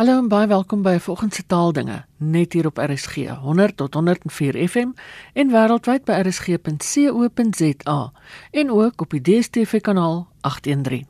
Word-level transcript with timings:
Hallo 0.00 0.14
en 0.16 0.28
baie 0.32 0.46
welkom 0.48 0.80
by 0.80 0.94
vanoggend 0.96 1.34
se 1.36 1.42
taaldinge 1.44 1.98
net 2.16 2.54
hier 2.56 2.64
op 2.66 2.78
RSG 2.80 3.26
100 3.44 3.76
tot 3.76 3.94
104 3.94 4.56
FM 4.68 4.94
en 5.34 5.50
wêreldwyd 5.52 6.06
by 6.08 6.14
rsg.co.za 6.24 7.98
en 8.50 8.70
ook 8.70 9.04
op 9.04 9.10
die 9.12 9.20
DStv 9.20 9.82
kanaal 9.84 10.22
813. 10.40 11.04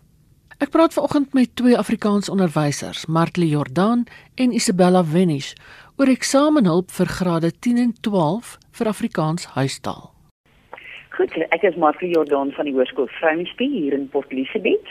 Ek 0.58 0.74
praat 0.74 0.96
vanoggend 0.98 1.38
met 1.38 1.54
twee 1.54 1.78
Afrikaans 1.78 2.28
onderwysers, 2.28 3.06
Martlie 3.06 3.52
Jordan 3.52 4.06
en 4.34 4.52
Isabella 4.52 5.04
Wenish, 5.06 5.52
oor 5.94 6.10
eksamenhulp 6.10 6.90
vir 6.90 7.06
grade 7.06 7.52
10 7.58 7.78
en 7.78 7.92
12 8.00 8.56
vir 8.80 8.90
Afrikaans 8.90 9.46
huistaal. 9.54 10.10
Goed, 11.14 11.38
ek 11.54 11.62
is 11.62 11.78
Martlie 11.78 12.10
Jordan 12.10 12.50
van 12.58 12.66
die 12.66 12.74
Hoërskool 12.74 13.06
Vrouensby 13.20 13.70
hier 13.70 13.94
in 13.94 14.10
Port 14.10 14.34
Elizabeth 14.34 14.90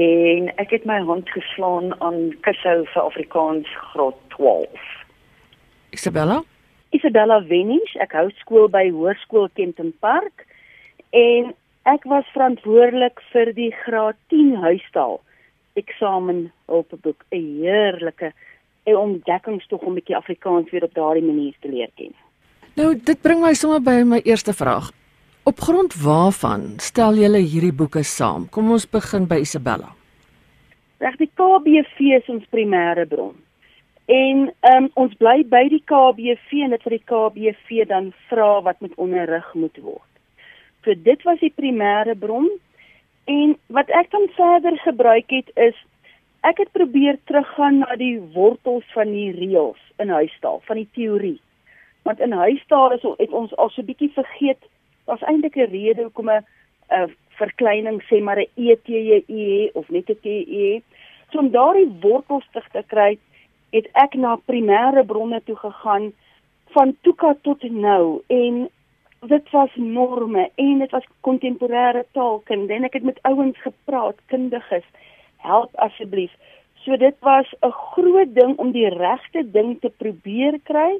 en 0.00 0.48
ek 0.62 0.70
het 0.74 0.84
my 0.88 0.98
hand 1.04 1.28
geslaan 1.30 1.92
aan 2.00 2.30
kussou 2.46 2.84
vir 2.92 3.02
Afrikaans 3.02 3.68
graad 3.92 4.16
12. 4.36 4.68
Isabella? 5.96 6.42
Isabella 6.90 7.40
Wenish, 7.46 7.96
ek 8.02 8.14
hou 8.18 8.28
skool 8.40 8.68
by 8.72 8.88
Hoërskool 8.90 9.48
Kenton 9.54 9.92
Park 10.00 10.46
en 11.16 11.52
ek 11.90 12.06
was 12.10 12.28
verantwoordelik 12.34 13.20
vir 13.32 13.52
die 13.56 13.72
graad 13.84 14.18
10 14.32 14.56
huistaal 14.64 15.20
eksamen 15.78 16.50
hulpboek, 16.66 17.24
'n 17.30 17.62
heerlike 17.62 18.32
ontdekkingstog 18.84 19.80
om 19.80 19.92
'n 19.92 19.94
bietjie 20.00 20.16
Afrikaans 20.16 20.70
weer 20.70 20.84
op 20.84 20.94
daardie 20.94 21.22
manier 21.22 21.54
te 21.60 21.68
leer 21.68 21.90
ken. 21.94 22.14
Nou, 22.74 22.94
dit 23.04 23.20
bring 23.22 23.40
my 23.40 23.54
sommer 23.54 23.82
by 23.82 24.02
my 24.04 24.20
eerste 24.24 24.52
vraag. 24.52 24.90
Op 25.50 25.60
grond 25.60 25.94
waarvan 26.02 26.62
stel 26.76 27.14
julle 27.14 27.38
hierdie 27.52 27.72
boeke 27.74 28.02
saam? 28.06 28.44
Kom 28.54 28.68
ons 28.70 28.84
begin 28.96 29.24
by 29.30 29.40
Isabella. 29.42 29.88
Reg 31.02 31.16
die 31.18 31.30
KBV 31.40 32.12
is 32.18 32.28
ons 32.30 32.44
primêre 32.54 33.02
bron. 33.10 33.32
En 34.06 34.44
um, 34.70 34.86
ons 35.02 35.16
bly 35.18 35.42
by 35.54 35.64
die 35.72 35.82
KBV 35.90 36.62
en 36.68 36.76
dit 36.76 36.86
vir 36.86 36.96
die 36.96 37.02
KBV 37.12 37.88
dan 37.90 38.12
vra 38.30 38.52
wat 38.68 38.78
met 38.86 38.94
onderrig 38.94 39.50
moet 39.58 39.82
word. 39.82 40.06
So 40.86 40.94
dit 41.10 41.26
was 41.26 41.42
die 41.42 41.54
primêre 41.58 42.14
bron 42.14 42.46
en 43.26 43.58
wat 43.74 43.90
ek 43.90 44.14
dan 44.14 44.30
verder 44.38 44.78
gebruik 44.86 45.34
het 45.34 45.50
is 45.58 45.84
ek 46.46 46.62
het 46.62 46.76
probeer 46.78 47.18
teruggaan 47.26 47.82
na 47.82 47.98
die 47.98 48.20
wortels 48.38 48.86
van 48.94 49.10
die 49.10 49.32
reëls 49.34 49.82
in 49.98 50.14
huistaal, 50.14 50.62
van 50.70 50.84
die 50.84 50.90
teorie. 50.94 51.40
Want 52.06 52.22
in 52.22 52.38
huistaal 52.38 53.00
is 53.00 53.14
het 53.16 53.34
ons 53.34 53.56
al 53.58 53.74
so 53.74 53.82
bietjie 53.82 54.14
vergeet 54.14 54.62
daar's 55.10 55.26
eintlik 55.26 55.56
'n 55.56 55.70
rede 55.74 56.02
hoekom 56.02 56.30
'n 56.30 56.44
verkleining 57.42 57.98
sê 58.08 58.22
maar 58.22 58.38
'n 58.38 58.52
ETJE 58.54 59.70
of 59.74 59.88
net 59.88 60.10
'n 60.10 60.20
TE. 60.22 60.82
So 61.30 61.38
om 61.38 61.50
daardie 61.50 61.90
wortels 62.00 62.46
te, 62.52 62.82
kry, 62.86 63.18
het 63.70 63.86
ek 63.92 64.14
na 64.14 64.36
primêre 64.50 65.04
bronne 65.06 65.40
toe 65.44 65.56
gegaan 65.56 66.12
van 66.74 66.96
Tuka 67.02 67.34
tot 67.42 67.62
nou 67.62 68.22
en 68.26 68.68
dit 69.20 69.50
was 69.50 69.70
norme 69.74 70.50
en 70.54 70.78
dit 70.78 70.90
was 70.90 71.04
kontemporêre 71.20 72.04
taalkunde 72.12 72.74
en 72.74 72.84
ek 72.84 72.92
het 72.92 73.02
met 73.02 73.22
ouens 73.22 73.58
gepraat, 73.60 74.16
kundiges, 74.26 74.86
help 75.36 75.76
asseblief. 75.76 76.32
So 76.84 76.96
dit 76.96 77.16
was 77.20 77.46
'n 77.62 77.70
groot 77.70 78.34
ding 78.34 78.56
om 78.56 78.70
die 78.72 78.88
regte 78.88 79.50
ding 79.50 79.80
te 79.80 79.90
probeer 79.90 80.58
kry 80.62 80.98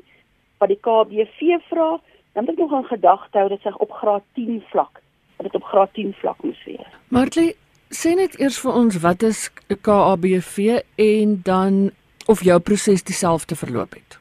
wat 0.59 0.69
die 0.69 0.81
KBV 0.81 1.59
vra 1.69 2.01
dan 2.33 2.47
het 2.47 2.53
ek 2.53 2.59
nog 2.59 2.73
'n 2.73 2.85
gedagte 2.85 3.39
hou 3.39 3.49
dat 3.49 3.61
sy 3.61 3.73
op 3.77 3.93
graad 3.93 4.23
10 4.35 4.63
vlak, 4.71 5.01
dat 5.37 5.47
dit 5.47 5.55
op 5.55 5.65
graad 5.65 5.95
10 5.95 6.15
vlak 6.19 6.43
moet 6.43 6.65
wees. 6.65 6.87
Martie, 7.09 7.57
sê 7.89 8.15
net 8.15 8.39
eers 8.39 8.61
vir 8.61 8.73
ons 8.73 9.01
wat 9.01 9.23
is 9.23 9.51
KABV 9.83 10.81
en 10.95 11.41
dan 11.43 11.91
of 12.27 12.43
jou 12.43 12.61
proses 12.61 13.03
dieselfde 13.03 13.57
verloop 13.57 13.93
het. 13.95 14.19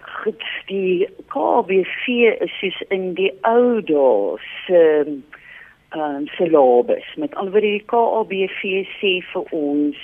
Goed, 0.00 0.42
die 0.66 1.08
KABV 1.26 2.06
is 2.44 2.58
soos 2.60 2.80
in 2.88 3.14
die 3.14 3.32
ou 3.40 3.80
dae 3.82 4.38
se 4.66 4.82
ehm 5.88 6.14
um, 6.14 6.26
syllabus. 6.26 7.14
Met 7.16 7.34
alweer 7.34 7.60
die 7.60 7.84
KABV 7.86 8.84
sê 9.00 9.12
vir 9.32 9.44
ons 9.50 9.96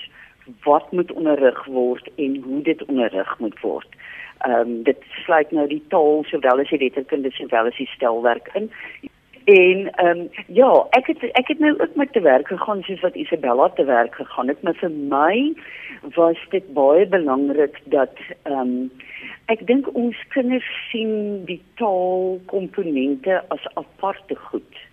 wat 0.65 0.93
moet 0.93 1.13
onderrig 1.13 1.65
word 1.65 2.09
en 2.17 2.37
hoe 2.37 2.63
dit 2.63 2.85
onderrig 2.85 3.39
moet 3.39 3.61
word 3.61 3.89
ehm 4.44 4.60
um, 4.60 4.82
dit 4.82 5.00
sluit 5.25 5.50
nou 5.50 5.66
die 5.69 5.82
taal 5.88 6.25
sowel 6.28 6.60
as 6.60 6.72
die 6.72 6.78
letterkunde 6.82 7.31
sowel 7.32 7.71
as 7.71 7.77
die 7.81 7.88
stelwerk 7.94 8.50
in. 8.60 8.71
En 9.44 9.88
ehm 9.94 10.21
um, 10.21 10.28
ja, 10.47 10.71
ek 10.99 11.06
het 11.12 11.25
ek 11.41 11.49
het 11.53 11.59
nou 11.59 11.72
ook 11.78 11.94
met 12.00 12.12
te 12.12 12.21
werk 12.21 12.49
gegaan 12.49 12.82
soos 12.82 13.00
wat 13.00 13.15
Isabella 13.15 13.69
te 13.69 13.84
werk 13.84 14.15
gegaan 14.15 14.49
het, 14.49 14.62
maar 14.62 14.77
vir 14.81 14.91
my 14.91 15.55
was 16.15 16.41
dit 16.50 16.72
baie 16.77 17.06
belangrik 17.06 17.81
dat 17.84 18.21
ehm 18.43 18.60
um, 18.60 18.91
ek 19.53 19.66
dink 19.66 19.88
ons 19.93 20.16
kinders 20.37 20.69
sien 20.91 21.44
die 21.49 21.61
taalkomponente 21.81 23.41
as 23.49 23.65
aparte 23.75 24.37
goed. 24.50 24.84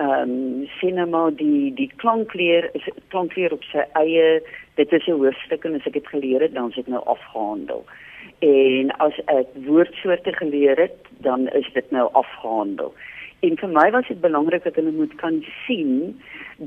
Ehm 0.00 0.32
um, 0.32 0.66
sinema 0.80 1.30
die 1.30 1.74
die 1.74 1.90
klankleer 1.96 2.70
is 2.72 2.88
klankleer 3.08 3.52
op 3.52 3.64
sy 3.72 3.84
eie 3.92 4.40
dit 4.80 4.92
is 4.92 5.06
'n 5.06 5.20
hoofstuk 5.20 5.64
en 5.64 5.74
as 5.80 5.86
ek 5.86 6.00
dit 6.00 6.12
geleer 6.16 6.40
het 6.40 6.54
dan 6.54 6.68
is 6.68 6.80
dit 6.80 6.88
nou 6.88 7.04
afgehandel 7.04 7.84
en 8.38 8.90
as 9.04 9.18
ek 9.32 9.52
woordsoorte 9.66 10.32
geleer 10.32 10.76
het, 10.80 10.98
dan 11.24 11.48
is 11.48 11.68
dit 11.72 11.90
nou 11.90 12.08
afgehandel. 12.12 12.94
En 13.40 13.56
vir 13.60 13.68
my 13.68 13.90
was 13.90 14.08
dit 14.08 14.20
belangrik 14.20 14.64
dat 14.64 14.74
hulle 14.80 14.92
moet 14.92 15.14
kan 15.20 15.42
sien 15.66 16.20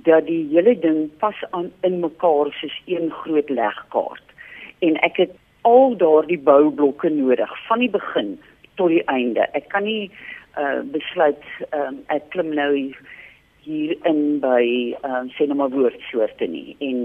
dat 0.05 0.25
die 0.25 0.45
hele 0.51 0.75
ding 0.79 1.09
pas 1.19 1.37
aan 1.49 1.71
in 1.81 1.99
mekaar 1.99 2.51
soos 2.59 2.81
een 2.85 3.09
groot 3.11 3.49
legkaart. 3.49 4.35
En 4.79 4.99
ek 5.05 5.17
het 5.17 5.33
al 5.61 5.97
daardie 5.97 6.39
boublokke 6.39 7.09
nodig 7.09 7.53
van 7.67 7.79
die 7.79 7.89
begin 7.89 8.37
tot 8.75 8.93
die 8.93 9.03
einde. 9.11 9.47
Ek 9.57 9.69
kan 9.73 9.83
nie 9.83 10.11
uh 10.57 10.81
besluit 10.91 11.43
um, 11.77 11.99
ek 12.09 12.29
klim 12.33 12.53
nou 12.57 12.71
hier 12.75 12.97
in 13.65 14.39
by 14.39 14.63
ehm 15.01 15.15
um, 15.15 15.29
sê 15.35 15.47
nou 15.47 15.57
maar 15.59 15.73
woordsoorte 15.73 16.47
nie 16.47 16.75
en 16.79 16.99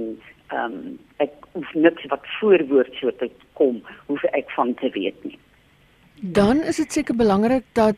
ehm 0.53 0.65
um, 0.65 0.99
ek 1.19 1.33
hoef 1.53 1.75
niks 1.75 2.07
wat 2.13 2.27
voorwoord 2.41 2.95
so 3.01 3.11
te 3.11 3.31
kom 3.53 3.83
hoef 4.07 4.25
ek 4.33 4.51
van 4.57 4.75
te 4.75 4.91
weet 4.95 5.25
nie. 5.25 5.39
Dan 6.21 6.63
is 6.63 6.77
dit 6.77 6.93
seker 6.93 7.17
belangrik 7.17 7.65
dat 7.73 7.97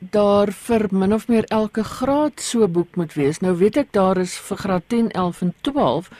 daar 0.00 0.52
vir 0.52 0.86
min 0.90 1.12
of 1.12 1.28
meer 1.28 1.44
elke 1.48 1.84
graad 1.84 2.40
so 2.40 2.68
boek 2.68 2.96
moet 2.96 3.14
wees. 3.14 3.40
Nou 3.40 3.56
weet 3.56 3.76
ek 3.76 3.92
daar 3.92 4.18
is 4.18 4.38
vir 4.38 4.56
graad 4.56 4.88
10, 4.88 5.10
11 5.10 5.42
en 5.42 5.54
12 5.60 6.10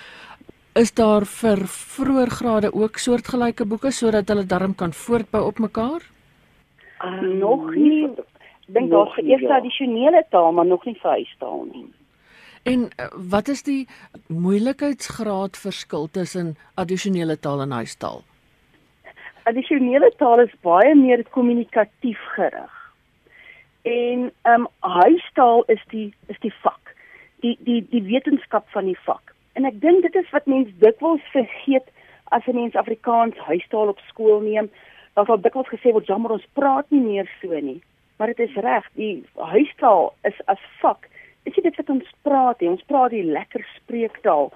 is 0.81 0.93
daar 0.95 1.25
vir 1.27 1.65
vroeër 1.67 2.31
grade 2.31 2.73
ook 2.75 2.99
soortgelyke 2.99 3.65
boeke 3.65 3.91
sodat 3.91 4.29
hulle 4.29 4.47
darm 4.47 4.75
kan 4.75 4.93
voortbou 4.93 5.47
op 5.47 5.59
mekaar? 5.59 6.05
Uh, 7.05 7.21
nog 7.41 7.75
nie. 7.75 8.09
Ek 8.71 8.77
dink 8.77 8.91
daar's 8.91 9.17
eers 9.19 9.43
ja. 9.43 9.57
addisionele 9.57 10.23
taal, 10.31 10.53
maar 10.53 10.67
nog 10.67 10.85
nie 10.87 10.95
vir 11.03 11.11
huistaal 11.11 11.65
nie. 11.73 11.89
En 12.63 12.85
uh, 12.87 13.07
wat 13.31 13.49
is 13.49 13.63
die 13.67 13.89
moeilikheidsgraad 14.27 15.57
verskil 15.59 16.07
tussen 16.11 16.53
addisionele 16.75 17.39
taal 17.39 17.65
en 17.65 17.75
huistaal? 17.75 18.23
Addisionele 19.51 20.13
taal 20.23 20.45
is 20.45 20.55
baie 20.63 20.95
meer 20.95 21.25
kommunikatief 21.35 22.21
gerig. 22.37 22.77
En 23.83 24.31
ehm 24.43 24.61
um, 24.61 24.69
huistaal 24.79 25.65
is 25.67 25.83
die 25.91 26.15
is 26.27 26.39
die 26.47 26.55
vak. 26.63 26.95
Die 27.43 27.59
die 27.67 27.83
die 27.91 28.03
wetenskap 28.07 28.71
van 28.71 28.87
die 28.87 28.99
vak. 29.03 29.35
En 29.59 29.67
ek 29.67 29.81
dink 29.81 30.07
dit 30.07 30.23
is 30.23 30.31
wat 30.31 30.47
mense 30.47 30.79
dikwels 30.79 31.27
vergeet 31.35 31.91
as 32.31 32.47
'n 32.47 32.55
mens 32.55 32.79
Afrikaans 32.79 33.39
huistaal 33.51 33.89
op 33.89 33.99
skool 34.07 34.41
neem. 34.41 34.71
Dan 35.15 35.27
sal 35.27 35.41
dikwels 35.41 35.75
gesê 35.75 35.91
word 35.93 36.07
jammer 36.07 36.31
ons 36.31 36.47
praat 36.53 36.87
nie 36.91 37.03
meer 37.03 37.31
so 37.41 37.49
nie. 37.61 37.83
Maar 38.21 38.35
dit 38.35 38.49
is 38.49 38.57
reg, 38.61 38.85
die 39.01 39.25
huistaal 39.35 40.11
is 40.29 40.37
as 40.45 40.61
vak 40.83 41.09
is 41.49 41.57
dit 41.57 41.77
wat 41.77 41.89
ons 41.89 42.09
praat, 42.23 42.61
he? 42.61 42.69
ons 42.69 42.85
praat 42.85 43.15
die 43.15 43.25
lekker 43.25 43.65
spreektaal. 43.79 44.51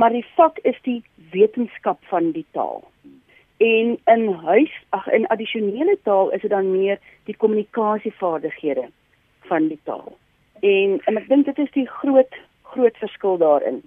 Maar 0.00 0.14
die 0.16 0.24
vak 0.36 0.56
is 0.64 0.78
die 0.88 1.02
wetenskap 1.34 2.00
van 2.08 2.30
die 2.32 2.46
taal. 2.56 2.80
En 3.60 3.98
in 4.12 4.24
huis, 4.48 4.72
ag 4.96 5.08
in 5.12 5.28
addisionele 5.32 5.98
taal 6.08 6.32
is 6.32 6.40
dit 6.40 6.50
dan 6.50 6.70
meer 6.72 6.96
die 7.28 7.36
kommunikasievaardighede 7.36 8.88
van 9.50 9.68
die 9.68 9.80
taal. 9.84 10.16
En 10.64 10.96
en 11.04 11.20
ek 11.20 11.28
dink 11.28 11.48
dit 11.52 11.60
is 11.66 11.72
die 11.76 11.88
groot 12.00 12.40
groot 12.72 12.96
verskil 13.04 13.36
daarin. 13.44 13.82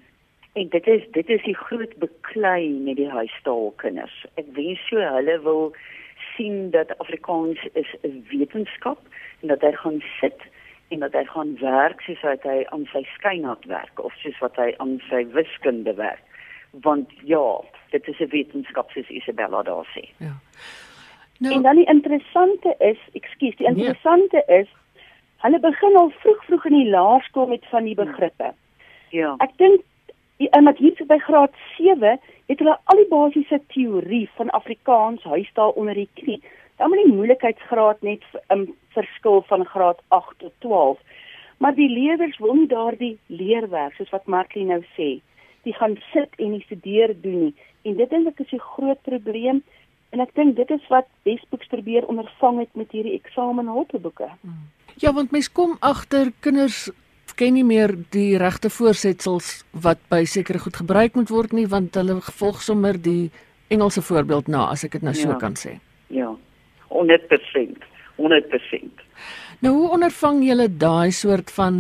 En 0.54 0.70
dit 0.70 0.88
is 0.88 1.10
dit 1.18 1.30
is 1.30 1.44
die 1.50 1.58
groot 1.58 1.98
beklei 2.02 2.70
met 2.70 3.02
die 3.02 3.10
huistaalkinders. 3.10 4.26
Ek 4.38 4.54
wens 4.54 4.86
so 4.90 5.02
hulle 5.02 5.42
wil 5.50 5.74
sien 6.40 6.72
dat 6.72 6.98
Afrikaans 6.98 7.60
is 7.74 7.96
'n 8.02 8.24
wetenskap 8.32 9.00
en 9.42 9.48
dat 9.48 9.62
hy 9.62 9.72
gaan 9.72 10.02
sit 10.22 10.40
en 10.88 11.00
dat 11.00 11.14
hy 11.14 11.24
gaan 11.24 11.58
werk 11.60 12.02
soos 12.02 12.22
wat 12.22 12.44
hy 12.44 12.66
aan 12.74 12.86
sy 12.94 13.04
skynat 13.16 13.66
werk 13.66 14.00
of 14.04 14.14
soos 14.24 14.40
wat 14.40 14.56
hy 14.56 14.74
aan 14.78 15.02
sy 15.10 15.26
wiskunde 15.36 15.94
werk. 15.94 16.24
Want 16.72 17.12
ja, 17.24 17.62
dit 17.90 18.08
is 18.08 18.20
'n 18.20 18.30
wetenskap 18.30 18.92
soos 18.92 19.10
Isabella 19.10 19.64
daar 19.64 19.88
sê. 19.96 20.10
Ja. 20.18 20.36
Nou, 21.40 21.56
en 21.56 21.62
dan 21.62 21.76
die 21.76 21.86
interessante 21.86 22.76
is, 22.78 23.00
ekskuus, 23.12 23.56
die 23.56 23.68
nee. 23.70 23.76
interessante 23.76 24.44
nee. 24.48 24.60
is 24.60 24.68
hulle 25.38 25.60
begin 25.60 25.96
al 25.96 26.10
vroeg 26.10 26.46
vroeg 26.46 26.66
in 26.66 26.78
die 26.84 26.90
laerskool 26.90 27.48
met 27.48 27.66
van 27.70 27.84
die 27.84 27.96
begrippe. 27.96 28.54
Ja. 29.10 29.36
Ek 29.38 29.56
dink 29.58 29.82
en 30.48 30.64
met 30.64 30.78
hier 30.78 31.04
by 31.08 31.18
graad 31.18 31.52
7 31.78 32.20
het 32.46 32.60
hulle 32.60 32.78
al 32.84 32.96
die 33.02 33.08
basiese 33.12 33.62
teorie 33.68 34.30
van 34.36 34.50
Afrikaans 34.50 35.24
huistaal 35.24 35.70
onder 35.70 35.94
die 35.94 36.10
knie. 36.14 36.40
Dan 36.78 36.90
moet 36.90 37.04
die 37.04 37.14
moeilikheidsgraad 37.14 38.02
net 38.02 38.24
um, 38.48 38.70
verskil 38.96 39.44
van 39.48 39.66
graad 39.66 40.00
8 40.08 40.38
tot 40.38 40.54
12. 40.58 41.00
Maar 41.58 41.76
die 41.76 41.90
leerders 41.90 42.38
wil 42.38 42.56
nie 42.56 42.68
daardie 42.72 43.18
leerwerk 43.26 43.98
soos 43.98 44.14
wat 44.16 44.32
Markie 44.32 44.64
nou 44.64 44.80
sê. 44.96 45.10
Die 45.68 45.76
gaan 45.76 45.98
sit 46.14 46.32
en 46.38 46.56
die 46.56 46.64
studeer 46.64 47.14
doen 47.22 47.44
nie. 47.50 47.56
En 47.84 48.00
dit 48.00 48.10
dink 48.10 48.28
ek 48.28 48.40
is 48.40 48.54
'n 48.54 48.64
groot 48.76 49.02
probleem 49.02 49.64
en 50.10 50.20
ek 50.20 50.34
dink 50.36 50.56
dit 50.56 50.70
is 50.72 50.88
wat 50.88 51.08
Wesbooks 51.24 51.68
probeer 51.68 52.08
ondervang 52.08 52.60
het 52.60 52.74
met 52.74 52.92
hierdie 52.92 53.20
eksamenhulpboeke. 53.20 54.30
Ja, 54.96 55.14
want 55.14 55.32
mens 55.32 55.52
kom 55.52 55.78
agter 55.80 56.32
kinders 56.40 56.90
ken 57.40 57.56
nie 57.56 57.66
meer 57.68 57.94
die 58.14 58.38
regte 58.42 58.72
voorsetsels 58.74 59.52
wat 59.86 60.02
by 60.12 60.24
sekere 60.28 60.60
goed 60.60 60.80
gebruik 60.82 61.16
moet 61.16 61.32
word 61.34 61.56
nie 61.56 61.68
want 61.72 61.96
hulle 62.00 62.20
volg 62.42 62.62
sommer 62.66 63.00
die 63.00 63.32
Engelse 63.70 64.02
voorbeeld 64.02 64.48
na 64.50 64.66
as 64.74 64.84
ek 64.84 64.98
dit 64.98 65.04
nou 65.06 65.14
so 65.14 65.30
Ja. 65.30 65.38
kan 65.38 65.54
sê. 65.54 65.78
Ja. 66.10 66.36
100%. 66.90 67.84
100%. 68.18 69.04
Nou 69.62 69.74
hoe 69.76 69.90
ondervang 69.94 70.44
julle 70.44 70.68
daai 70.78 71.12
soort 71.12 71.52
van 71.52 71.76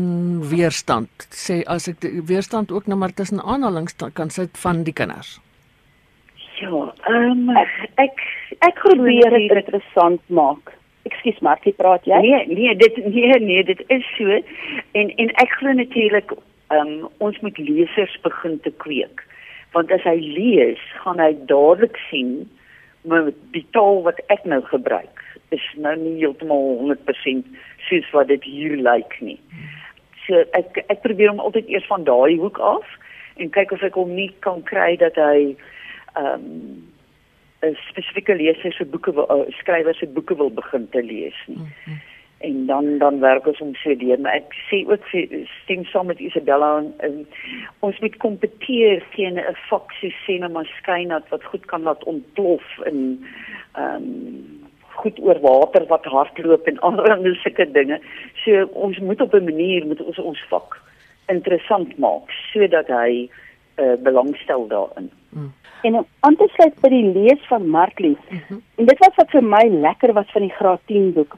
weerstand? 0.49 1.09
Sê 1.33 1.63
as 1.65 1.87
ek 1.87 1.99
die 2.01 2.21
weerstand 2.21 2.71
ook 2.71 2.87
nou 2.87 2.97
maar 2.97 3.13
tussen 3.13 3.41
aanhalings 3.41 3.95
kan 4.13 4.29
sit 4.29 4.57
van 4.57 4.83
die 4.83 4.93
kinders. 4.93 5.39
Ja, 6.61 6.93
ehm 7.07 7.49
um, 7.49 7.57
ek 7.95 8.19
Ek 8.59 8.79
probeer 8.83 9.31
dit 9.31 9.53
interessant 9.55 10.21
maak. 10.27 10.73
Ekskuus 11.19 11.41
Markie, 11.43 11.73
praat 11.75 12.05
jy? 12.07 12.15
Nee, 12.23 12.45
nee, 12.47 12.75
dit 12.79 12.95
nee, 13.03 13.39
nee, 13.43 13.63
dit 13.63 13.81
is 13.91 14.05
so. 14.15 14.39
En 14.95 15.09
en 15.15 15.33
ek 15.43 15.51
glo 15.59 15.73
natuurlik 15.75 16.31
ehm 16.69 16.87
um, 16.87 17.09
ons 17.17 17.39
moet 17.43 17.57
lesers 17.57 18.15
begin 18.23 18.59
te 18.63 18.71
kweek. 18.71 19.25
Want 19.75 19.91
as 19.91 20.05
hy 20.07 20.15
lees, 20.15 20.79
gaan 21.03 21.19
hy 21.19 21.33
dadelik 21.49 21.99
sien 22.09 22.47
maar 23.07 23.31
die 23.55 23.65
taal 23.71 24.01
wat 24.03 24.19
ek 24.27 24.43
nou 24.43 24.59
gebruik 24.67 25.23
is 25.55 25.63
nou 25.75 25.95
nie 25.97 26.17
heeltemal 26.19 26.75
100% 26.83 27.47
soos 27.87 28.09
wat 28.13 28.27
dit 28.27 28.43
hier 28.43 28.75
lyk 28.79 29.15
nie. 29.23 29.39
So 30.27 30.43
ek 30.55 30.79
ek 30.87 31.03
probeer 31.03 31.31
hom 31.31 31.43
altyd 31.43 31.67
eers 31.71 31.87
van 31.89 32.07
daai 32.07 32.37
hoek 32.39 32.59
af 32.63 32.87
en 33.39 33.51
kyk 33.51 33.71
of 33.75 33.83
ek 33.83 33.99
hom 33.99 34.15
nie 34.15 34.29
kan 34.45 34.63
kry 34.71 34.95
dat 35.03 35.19
hy 35.19 35.51
ehm 36.15 36.31
um, 36.31 36.87
'n 37.61 37.75
spesifieke 37.89 38.35
leser 38.35 38.73
se 38.73 38.85
boeke 38.85 39.13
wil 39.13 39.27
uh, 39.31 39.51
skrywer 39.59 39.95
se 39.95 40.07
boeke 40.07 40.35
wil 40.35 40.51
begin 40.51 40.89
te 40.89 41.03
lees 41.03 41.43
nie. 41.47 41.57
Mm 41.57 41.71
-hmm. 41.85 41.99
En 42.39 42.65
dan 42.65 42.97
dan 42.97 43.19
werk 43.19 43.47
ons 43.47 43.59
om 43.59 43.75
so 43.75 43.95
deur, 43.95 44.19
maar 44.19 44.33
ek 44.33 44.53
sê 44.69 44.77
ook 44.87 45.07
stem 45.63 45.83
saam 45.85 46.05
met 46.05 46.19
Isabella 46.19 46.77
en, 46.77 46.93
en 46.97 47.27
ons 47.79 47.99
moet 47.99 48.17
kompeteer 48.17 49.03
teen 49.15 49.35
'n 49.35 49.55
vak 49.69 49.91
so 49.91 50.47
maar 50.47 50.71
skynat 50.77 51.29
wat 51.29 51.43
goed 51.43 51.65
kan 51.65 51.81
laat 51.81 52.03
ontplof 52.03 52.79
en 52.79 53.25
ehm 53.73 53.95
um, 53.95 54.67
goed 54.99 55.19
oor 55.19 55.39
water 55.39 55.85
wat 55.87 56.05
hardloop 56.05 56.67
en 56.67 56.79
allerlei 56.87 57.35
sulke 57.35 57.71
dinge. 57.71 57.99
So 58.43 58.63
ons 58.73 58.97
moet 58.99 59.21
op 59.21 59.33
'n 59.33 59.43
manier 59.43 59.85
moet 59.85 60.01
ons 60.01 60.19
ons 60.19 60.43
vak 60.49 60.81
interessant 61.27 61.97
maak 61.97 62.31
sodat 62.51 62.87
hy 62.87 63.29
uh, 63.79 63.93
belangstel 64.03 64.67
daarin. 64.67 65.11
Mm. 65.29 65.53
En 65.81 65.95
om 65.95 66.05
aan 66.19 66.35
te 66.35 66.47
sluit 66.53 66.79
by 66.81 66.89
die 66.91 67.11
lees 67.13 67.47
van 67.47 67.69
Marklies. 67.69 68.23
Mm 68.29 68.41
-hmm. 68.47 68.61
En 68.75 68.85
dit 68.85 68.97
was 68.97 69.15
wat 69.15 69.29
vir 69.29 69.43
my 69.43 69.67
lekker 69.67 70.13
was 70.13 70.31
van 70.31 70.41
die 70.41 70.55
graad 70.59 70.81
10 70.85 71.13
boek. 71.13 71.37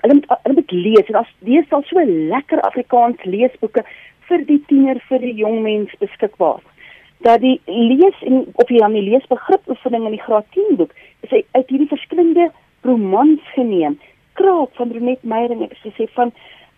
Hulle 0.00 0.14
moet 0.14 0.26
hulle 0.42 0.54
moet 0.54 0.70
lees 0.70 1.06
en 1.06 1.14
as 1.14 1.34
lees 1.38 1.70
al 1.70 1.82
so 1.82 2.04
lekker 2.04 2.60
Afrikaans 2.60 3.24
leesboeke 3.24 3.84
vir 4.28 4.44
die 4.46 4.62
tiener 4.66 5.00
vir 5.08 5.18
die 5.18 5.34
jong 5.34 5.62
mens 5.62 5.94
beskikbaar. 5.98 6.60
Dat 7.18 7.40
die 7.40 7.60
lees 7.64 8.22
en 8.22 8.46
of 8.52 8.68
jy 8.68 8.78
dan 8.78 8.92
die 8.92 9.08
leesbegrip 9.10 9.68
oefening 9.68 10.04
in 10.04 10.16
die 10.16 10.26
graad 10.26 10.46
10 10.50 10.76
boek 10.76 10.92
is 11.20 11.30
hy 11.30 11.44
uit 11.52 11.68
hierdie 11.68 11.88
verskillende 11.88 12.50
romans 12.82 13.40
geneem. 13.54 13.98
Kraak 14.32 14.74
van 14.74 14.92
Renet 14.92 15.22
Meyering 15.22 15.60
het 15.60 15.78
gesê 15.80 16.08
van 16.12 16.32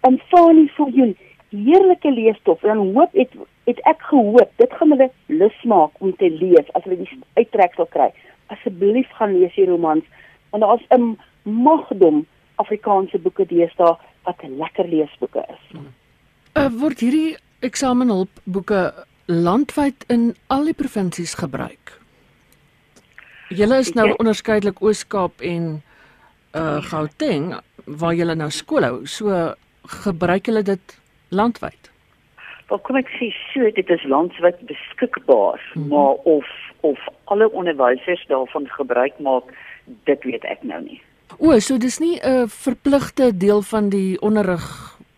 'n 0.06 0.20
Fanny 0.28 0.66
Viljoen 0.76 1.16
heerlike 1.50 2.10
leesstof 2.10 2.62
en 2.62 2.76
dan 2.76 2.94
hoop 2.94 3.12
het 3.12 3.30
het 3.66 3.80
ek 3.90 4.02
gehoop 4.10 4.50
dit 4.62 4.72
gaan 4.78 4.94
hulle 4.94 5.10
lus 5.26 5.58
maak 5.64 5.90
om 5.98 6.14
te 6.16 6.30
lees 6.30 6.70
as 6.74 6.84
hulle 6.86 7.00
die 7.02 7.18
uittreksel 7.38 7.88
kry. 7.90 8.12
Asseblief 8.54 9.10
gaan 9.18 9.34
lees 9.38 9.54
die 9.58 9.66
romans 9.66 10.04
want 10.50 10.62
daar's 10.62 10.86
'n 10.94 11.18
magdom 11.42 12.26
Afrikaanse 12.62 13.18
boeke 13.18 13.46
deesdae 13.46 13.96
wat 14.24 14.42
lekker 14.42 14.88
leesboeke 14.88 15.44
is. 15.48 15.64
Uh, 16.56 16.68
word 16.80 17.00
hierdie 17.00 17.36
eksamenhulpboeke 17.60 18.92
landwyd 19.26 20.04
in 20.08 20.34
al 20.46 20.64
die 20.64 20.74
provinsies 20.74 21.34
gebruik? 21.34 21.92
Julle 23.48 23.78
is 23.78 23.92
nou 23.94 24.14
onderskeidelik 24.16 24.82
Oos-Kaap 24.82 25.40
en 25.40 25.82
uh 26.56 26.82
Gauteng 26.82 27.60
waar 27.84 28.14
julle 28.14 28.34
nou 28.34 28.50
skool 28.50 28.82
hou. 28.82 29.06
So 29.06 29.54
gebruik 30.02 30.46
julle 30.46 30.62
dit 30.66 30.96
landwyd. 31.28 31.85
Wel 32.68 32.78
kom 32.78 32.96
ek 32.96 33.10
sê 33.18 33.30
so 33.52 33.70
dit 33.70 33.90
is 33.90 34.04
landwyd 34.04 34.58
beskikbaar, 34.66 35.60
mm 35.74 35.82
-hmm. 35.82 35.88
maar 35.88 36.14
of 36.24 36.46
of 36.80 36.98
alle 37.24 37.50
onderwysers 37.50 38.26
daarvan 38.26 38.66
gebruik 38.68 39.18
maak, 39.18 39.44
dit 40.04 40.22
weet 40.22 40.44
ek 40.44 40.62
nou 40.62 40.82
nie. 40.82 41.00
O, 41.38 41.58
so 41.58 41.78
dis 41.78 41.98
nie 41.98 42.18
'n 42.22 42.48
verpligte 42.48 43.36
deel 43.36 43.62
van 43.62 43.88
die 43.88 44.20
onderrig 44.20 44.66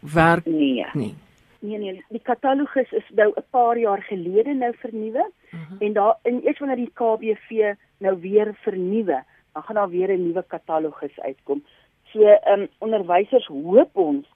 werk 0.00 0.46
Nee. 0.46 0.86
nie. 0.92 1.14
Nee 1.60 1.78
nee, 1.78 2.04
die 2.08 2.22
katalogus 2.22 2.92
is 2.92 3.08
nou 3.14 3.32
'n 3.36 3.44
paar 3.50 3.78
jaar 3.78 4.02
gelede 4.02 4.54
nou 4.54 4.72
vernuwe 4.76 5.24
uh 5.52 5.60
-huh. 5.60 5.76
en 5.78 5.92
daar 5.92 6.16
in 6.22 6.40
eers 6.44 6.58
wanneer 6.58 6.76
die 6.76 6.92
KBV 6.94 7.74
nou 7.98 8.20
weer 8.20 8.54
vernuwe, 8.54 9.24
dan 9.52 9.62
gaan 9.62 9.74
daar 9.74 9.90
weer 9.90 10.10
'n 10.10 10.26
nuwe 10.26 10.44
katalogus 10.46 11.20
uitkom. 11.20 11.64
So 12.12 12.20
ehm 12.20 12.60
um, 12.60 12.68
onderwysers 12.78 13.46
hoop 13.46 13.96
ons 13.96 14.26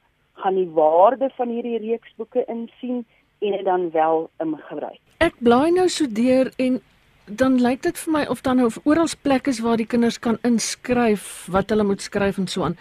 gaan 0.43 0.59
die 0.59 0.71
waarde 0.75 1.31
van 1.37 1.49
hierdie 1.49 1.79
reeks 1.79 2.15
boeke 2.17 2.45
insien 2.51 3.05
en 3.43 3.57
dit 3.57 3.65
dan 3.65 3.91
wel 3.91 4.31
um, 4.43 4.57
gebruik. 4.69 4.99
Ek 5.23 5.39
blaai 5.39 5.71
nou 5.75 5.89
so 5.89 6.07
deur 6.11 6.51
en 6.63 6.81
dan 7.27 7.61
lyk 7.63 7.83
dit 7.87 7.99
vir 7.99 8.13
my 8.13 8.25
of 8.31 8.43
dan 8.47 8.59
nou 8.61 8.69
oral 8.85 9.11
plek 9.23 9.47
is 9.51 9.63
waar 9.63 9.79
die 9.79 9.87
kinders 9.87 10.19
kan 10.19 10.39
inskryf 10.47 11.47
wat 11.51 11.71
hulle 11.71 11.87
moet 11.87 12.03
skryf 12.03 12.39
en 12.39 12.51
so 12.51 12.67
aan. 12.67 12.77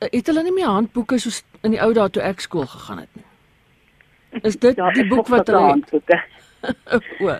Het 0.00 0.28
hulle 0.28 0.44
nie 0.44 0.54
meer 0.56 0.72
handboeke 0.72 1.18
soos 1.18 1.42
in 1.64 1.72
die 1.72 1.80
ou 1.82 1.92
dae 1.96 2.08
toe 2.12 2.22
ek 2.22 2.44
skool 2.44 2.68
gegaan 2.68 3.04
het 3.04 3.12
nie? 3.16 3.26
Is 4.44 4.58
dit 4.60 4.76
Daar 4.80 4.94
die 4.96 5.04
is 5.04 5.12
boek 5.12 5.32
wat 5.32 5.48
hulle 5.48 5.64
handboeke. 5.72 6.20
o, 6.94 7.36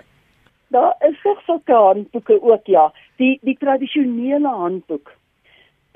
Daar 0.75 0.97
is 1.09 1.21
nog 1.25 1.43
sulke 1.45 1.73
handboeke 1.73 2.41
ook 2.43 2.67
ja. 2.73 2.89
Die 3.21 3.37
die 3.43 3.57
tradisionele 3.61 4.49
handboek 4.49 5.13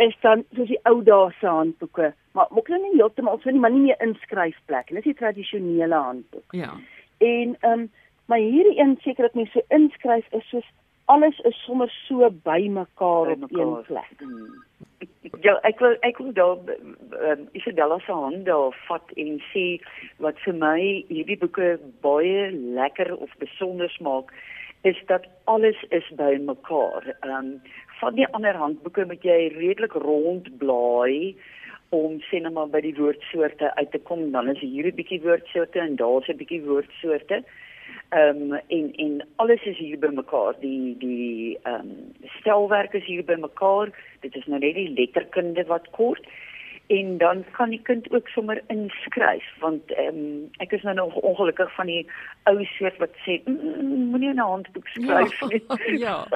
is 0.01 0.17
dan 0.25 0.45
soos 0.57 0.69
die 0.69 0.81
ou 0.89 1.03
dae 1.05 1.31
se 1.39 1.47
handboeke, 1.47 2.13
maar 2.37 2.49
mok 2.57 2.69
nou 2.73 2.81
nie 2.83 2.97
heeltemal 2.97 3.41
so 3.43 3.51
nie, 3.51 3.61
maar 3.61 3.75
nie 3.75 3.89
meer 3.89 4.01
inskryfplek. 4.05 4.89
Dit 4.89 5.03
is 5.03 5.11
die 5.13 5.19
tradisionele 5.23 6.05
handboek. 6.09 6.57
ja. 6.57 6.75
En 7.21 7.57
ehm 7.61 7.73
um, 7.73 7.91
maar 8.31 8.39
hierdie 8.39 8.79
een 8.79 8.99
seker 9.03 9.23
dat 9.27 9.35
mense 9.35 9.53
so 9.53 9.75
inskryf 9.75 10.27
is 10.33 10.49
soos 10.49 10.67
alles 11.05 11.39
is 11.39 11.65
sommer 11.65 11.91
so 12.07 12.31
bymekaar 12.31 13.31
op 13.31 13.41
Bymekaar. 13.41 13.67
een 13.67 13.85
plek. 13.87 14.13
Hmm. 14.19 14.65
Ja, 15.41 15.59
ek 15.63 15.79
wil 15.79 15.97
ek 16.07 16.19
wil 16.19 16.33
daar 16.33 16.57
um, 17.31 17.49
Isabella 17.53 17.99
se 17.99 18.13
hand 18.13 18.45
daar 18.47 18.77
vat 18.87 19.13
en 19.17 19.41
sê 19.51 19.65
wat 20.23 20.39
vir 20.45 20.55
my 20.55 20.79
hierdie 21.09 21.39
boeke 21.41 21.79
baie 22.05 22.51
lekker 22.79 23.17
of 23.17 23.35
besonder 23.43 23.97
maak 24.01 24.31
is 24.83 25.03
dat 25.07 25.27
alles 25.45 25.85
is 25.89 26.11
bymekaar. 26.17 27.17
Ehm 27.21 27.31
um, 27.31 27.63
van 28.01 28.15
die 28.15 28.27
ander 28.27 28.57
handboeke 28.57 29.05
moet 29.07 29.23
jy 29.23 29.53
redelik 29.53 29.93
rondblaai 29.93 31.37
om 31.89 32.21
sê 32.29 32.41
net 32.41 32.55
maar 32.57 32.71
by 32.73 32.81
die 32.81 32.95
woordsoorte 32.97 33.75
uit 33.77 33.91
te 33.93 33.99
kom. 33.99 34.31
Dan 34.33 34.49
is 34.49 34.61
hier 34.61 34.87
'n 34.87 34.97
bietjie 34.97 35.21
woordsoorte 35.21 35.79
en 35.81 35.97
daar's 35.97 36.29
'n 36.29 36.37
bietjie 36.37 36.63
woordsoorte. 36.63 37.43
Ehm 38.11 38.53
um, 38.53 38.61
en 38.69 38.93
en 38.97 39.27
alles 39.37 39.63
is 39.63 39.77
hier 39.77 39.99
bymekaar. 39.99 40.55
Die 40.61 40.97
die 40.99 41.59
ehm 41.63 41.75
um, 41.75 42.13
stelwerk 42.39 42.95
is 42.95 43.05
hier 43.05 43.25
bymekaar. 43.25 43.89
Dit 44.21 44.37
is 44.37 44.47
nou 44.47 44.61
net 44.61 44.75
die 44.75 44.93
letterkunde 44.97 45.65
wat 45.67 45.91
kort 45.91 46.27
en 46.91 47.19
dan 47.19 47.45
kan 47.51 47.71
die 47.71 47.83
kind 47.83 48.13
ook 48.13 48.29
sommer 48.29 48.63
inskryf 48.67 49.47
want 49.59 49.93
ehm 49.95 50.17
um, 50.23 50.49
ek 50.65 50.73
is 50.73 50.83
nou 50.83 50.95
nog 50.95 51.15
ongelukkig 51.15 51.75
van 51.75 51.87
die 51.87 52.01
ou 52.51 52.65
soort 52.65 52.99
wat 52.99 53.15
sê 53.27 53.37
mm, 53.45 53.61
mm, 53.61 54.09
moenie 54.11 54.33
'n 54.33 54.39
handboek 54.39 54.89
skryf 54.89 55.41
nie. 55.51 55.63
Ja. 56.05 56.27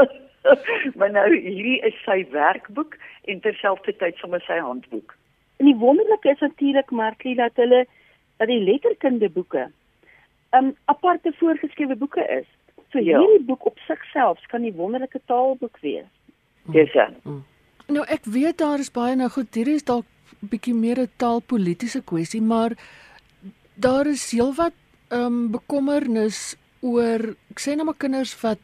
maar 0.99 1.11
nou 1.11 1.27
hierdie 1.35 1.81
is 1.91 1.99
sy 2.05 2.27
werkboek 2.31 2.95
en 3.25 3.41
terselfdertyd 3.41 4.17
sommer 4.17 4.41
sy 4.47 4.59
handboek. 4.59 5.17
En 5.57 5.67
die 5.67 5.77
wonderlike 5.83 6.31
is 6.31 6.47
natuurlik 6.47 6.91
Markie 6.91 7.35
dat 7.35 7.57
hulle 7.63 7.87
dat 8.37 8.49
die 8.49 8.63
letterkunde 8.71 9.31
boeke 9.31 9.67
'n 9.67 10.57
um, 10.57 10.77
aparte 10.85 11.33
voorgeskrewe 11.39 11.97
boeke 11.97 12.25
is. 12.41 12.49
So 12.93 12.99
Ja. 12.99 13.19
hierdie 13.19 13.45
boek 13.45 13.67
op 13.67 13.79
sigself 13.79 14.47
kan 14.47 14.63
'n 14.63 14.77
wonderlike 14.77 15.21
taalboek 15.25 15.79
wees. 15.81 16.11
Dis 16.63 16.93
ja. 16.93 17.11
Nou 17.87 18.05
ek 18.09 18.25
weet 18.25 18.59
daar 18.59 18.79
is 18.79 18.91
baie 18.91 19.17
nou 19.17 19.31
goed, 19.31 19.55
hierdie 19.55 19.75
is 19.75 19.85
dalk 19.85 20.07
bietjie 20.41 20.75
meer 20.75 21.01
'n 21.01 21.11
taalpolitiese 21.17 22.03
kwessie, 22.03 22.43
maar 22.43 22.75
daar 23.75 24.07
is 24.07 24.31
heelwat 24.31 24.75
ehm 25.11 25.27
um, 25.27 25.51
bekommernis 25.51 26.57
oor 26.81 27.35
ek 27.51 27.61
sê 27.61 27.77
nou 27.77 27.85
maar 27.85 27.99
kinders 27.99 28.35
wat 28.43 28.61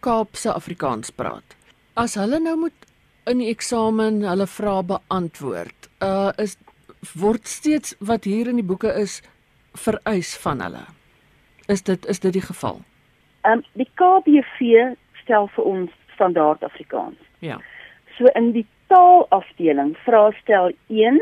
Kaapse 0.00 0.52
Afrikaans 0.52 1.10
praat. 1.10 1.56
As 1.94 2.14
hulle 2.14 2.40
nou 2.40 2.56
moet 2.56 2.86
in 3.30 3.38
die 3.38 3.50
eksamen 3.50 4.22
hulle 4.26 4.46
vrae 4.46 4.82
beantwoord, 4.82 5.88
uh 6.02 6.32
is 6.38 6.56
word 7.20 7.48
steeds 7.48 7.94
wat 8.00 8.24
hier 8.24 8.48
in 8.48 8.56
die 8.56 8.66
boeke 8.66 8.92
is 9.00 9.22
vereis 9.74 10.36
van 10.36 10.60
hulle. 10.60 10.84
Is 11.68 11.82
dit 11.82 12.06
is 12.06 12.20
dit 12.20 12.32
die 12.32 12.44
geval? 12.44 12.80
Ehm 13.44 13.58
um, 13.58 13.64
die 13.74 13.90
KBV 14.00 14.94
stel 15.22 15.48
vir 15.56 15.64
ons 15.64 15.90
standaard 16.14 16.62
Afrikaans. 16.64 17.18
Ja. 17.38 17.60
So 18.18 18.26
in 18.34 18.52
die 18.52 18.66
taalafdeling 18.94 19.96
vraestel 20.06 20.70
1 20.86 21.20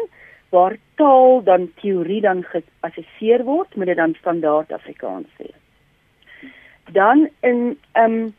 waar 0.52 0.76
taal 1.00 1.40
dan 1.44 1.70
teorie 1.80 2.20
dan 2.20 2.44
geassesseer 2.44 3.44
word, 3.48 3.74
moet 3.76 3.88
dit 3.88 3.96
dan 3.96 4.14
standaard 4.18 4.72
Afrikaans 4.72 5.28
wees. 5.40 5.60
Dan 6.92 7.28
in 7.40 7.78
ehm 7.92 8.12
um, 8.12 8.34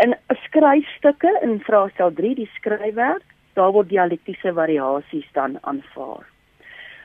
in 0.00 0.14
skryfstukke 0.44 1.38
in 1.42 1.60
vraestel 1.60 2.12
3 2.12 2.34
die 2.34 2.50
skryfwerk, 2.54 3.24
daar 3.52 3.72
word 3.72 3.88
dialektiese 3.88 4.52
variasies 4.56 5.28
dan 5.32 5.58
aanvaar. 5.60 6.28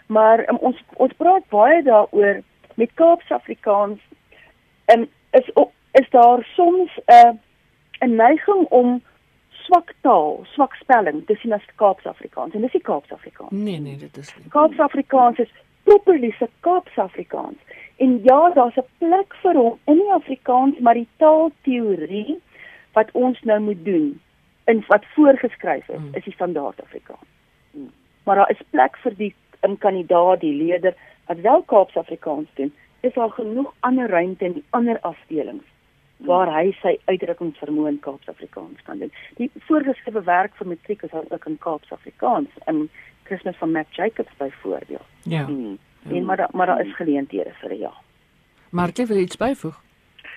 Maar 0.08 0.44
um, 0.50 0.60
ons 0.60 0.84
ons 0.94 1.16
praat 1.18 1.48
baie 1.50 1.82
daaroor 1.84 2.42
met 2.76 2.94
Kaapse 3.00 3.34
Afrikaans 3.34 4.00
en 4.86 5.08
um, 5.08 5.10
is 5.32 5.50
is 5.92 6.10
daar 6.10 6.44
soms 6.56 6.92
'n 7.08 7.14
uh, 7.16 7.34
'n 8.04 8.16
neiging 8.16 8.66
om 8.70 9.02
swak 9.66 9.94
taal, 10.02 10.44
swak 10.54 10.76
spelling 10.82 11.24
te 11.28 11.36
sien 11.42 11.54
as 11.54 11.66
Kaapse 11.82 12.10
Afrikaans 12.10 12.56
en 12.56 12.66
dis 12.66 12.74
nie 12.74 12.84
Kaapse 12.86 13.14
Afrikaans. 13.16 13.54
Nee 13.54 13.80
nee, 13.80 13.98
dit 14.02 14.18
is 14.22 14.32
nie. 14.38 14.50
Kaapse 14.54 14.84
Afrikaans 14.86 15.42
is 15.44 15.52
properly 15.90 16.32
se 16.40 16.50
Kaapse 16.66 17.02
Afrikaans. 17.02 17.78
En 18.04 18.20
ja, 18.24 18.40
daar's 18.54 18.78
'n 18.78 18.88
plek 18.98 19.36
vir 19.42 19.56
hom 19.56 19.80
in 19.86 20.02
die 20.02 20.14
Afrikaans, 20.14 20.80
maar 20.80 20.94
die 20.94 21.08
taalteorie 21.18 22.40
wat 22.94 23.12
ons 23.12 23.42
nou 23.42 23.60
moet 23.60 23.86
doen 23.86 24.22
in 24.66 24.84
wat 24.88 25.06
voorgeskryf 25.16 25.90
is, 25.90 26.00
mm. 26.00 26.16
is 26.16 26.24
die 26.24 26.34
standaard 26.34 26.82
Afrikaans. 26.82 27.30
Mm. 27.72 27.92
Maar 28.24 28.36
daar 28.36 28.50
is 28.50 28.68
plek 28.70 28.98
vir 28.98 29.16
die 29.16 29.36
in 29.62 29.78
kandidaat, 29.78 30.40
die 30.40 30.54
leerder 30.54 30.94
wat 31.28 31.38
wel 31.38 31.64
Kaapse 31.64 32.00
Afrikaans 32.00 32.48
doen. 32.54 32.74
Is 33.00 33.14
daar 33.14 33.30
genoeg 33.30 33.74
ander 33.80 34.10
ruimte 34.10 34.46
in 34.46 34.54
die 34.54 34.66
ander 34.70 35.00
afdelings 35.00 35.66
waar 36.26 36.52
hy 36.54 36.72
sy 36.82 36.96
uitdrukkingsvermoë 37.06 37.90
in 37.94 38.00
Kaapse-Afrikaans 38.06 38.82
kan 38.88 39.00
doen. 39.00 39.12
Die 39.40 39.50
voorgeskrewe 39.68 40.24
werk 40.26 40.56
vir 40.60 40.68
matriek 40.68 41.04
is 41.04 41.14
ook 41.14 41.46
in 41.46 41.58
Kaapse-Afrikaans 41.58 42.62
in 42.72 42.90
Christmas 43.24 43.58
van 43.58 43.72
Matt 43.72 43.96
Jacobs 43.96 44.38
byvoorbeeld. 44.38 45.10
Ja. 45.24 45.46
Hmm. 45.46 45.78
En 46.10 46.26
maar 46.26 46.38
da, 46.38 46.50
maar 46.54 46.68
daar 46.68 46.86
is 46.86 46.96
geleenthede 46.96 47.54
vir 47.62 47.74
ja. 47.74 47.94
Maar 48.70 48.90
jy 48.94 49.06
wil 49.06 49.18
iets 49.18 49.38
byvoeg? 49.38 49.82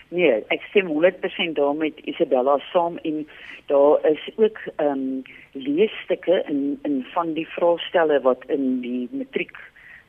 Nee, 0.08 0.44
ek 0.48 0.62
stem 0.70 0.88
100% 0.88 1.52
daarmee 1.52 1.92
met 1.92 2.06
Isabella 2.08 2.58
saam 2.72 2.96
en 2.96 3.26
daar 3.66 3.98
is 4.08 4.30
ook 4.36 4.58
ehm 4.76 4.88
um, 4.90 5.22
leesstukke 5.52 6.44
in 6.48 6.78
in 6.82 7.04
van 7.12 7.32
die 7.32 7.48
vraestelle 7.48 8.20
wat 8.20 8.44
in 8.46 8.80
die 8.80 9.08
matriek 9.12 9.56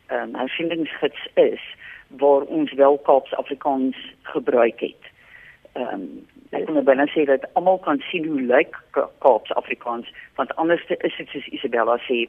ehm 0.08 0.30
um, 0.30 0.36
hersindingsgids 0.36 1.28
is 1.34 1.76
waar 2.08 2.42
ons 2.42 2.74
wel 2.74 2.98
Kaaps-Afrikaans 2.98 3.98
gebruik 4.22 4.80
het 4.80 5.12
ehm 5.74 5.94
um, 5.94 6.28
ek 6.50 6.70
wil 6.70 6.82
binne 6.84 7.06
sê 7.14 7.26
dat 7.30 7.46
almal 7.54 7.78
kan 7.86 8.02
sien 8.10 8.26
hoe 8.26 8.42
lyk 8.42 8.78
Kaaps 8.98 9.52
Afrikaans 9.54 10.08
want 10.36 10.56
anders 10.56 10.86
is 10.90 11.18
dit 11.18 11.30
soos 11.30 11.48
Isabella 11.48 11.98
sê 12.08 12.26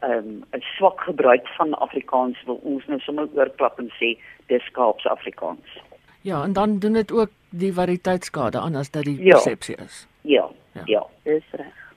ehm 0.00 0.12
um, 0.12 0.44
'n 0.56 0.64
swak 0.76 1.00
gebruik 1.00 1.46
van 1.58 1.74
Afrikaans 1.74 2.42
wil 2.46 2.60
ons 2.62 2.86
nou 2.86 3.00
sommer 3.00 3.28
oorklap 3.34 3.78
en 3.78 3.92
sê 4.00 4.16
dis 4.46 4.70
Kaaps 4.72 5.06
Afrikaans. 5.06 5.78
Ja, 6.22 6.42
en 6.44 6.52
dan 6.52 6.78
doen 6.78 6.92
dit 6.92 7.12
ook 7.12 7.30
die 7.50 7.72
variëteitskade 7.72 8.58
aan 8.60 8.74
as 8.74 8.90
dit 8.90 9.04
die 9.04 9.22
ja. 9.22 9.34
persepsie 9.34 9.76
is. 9.76 10.06
Ja. 10.20 10.50
Ja, 10.72 10.82
ja. 10.84 11.06
dis 11.22 11.44
reg. 11.50 11.94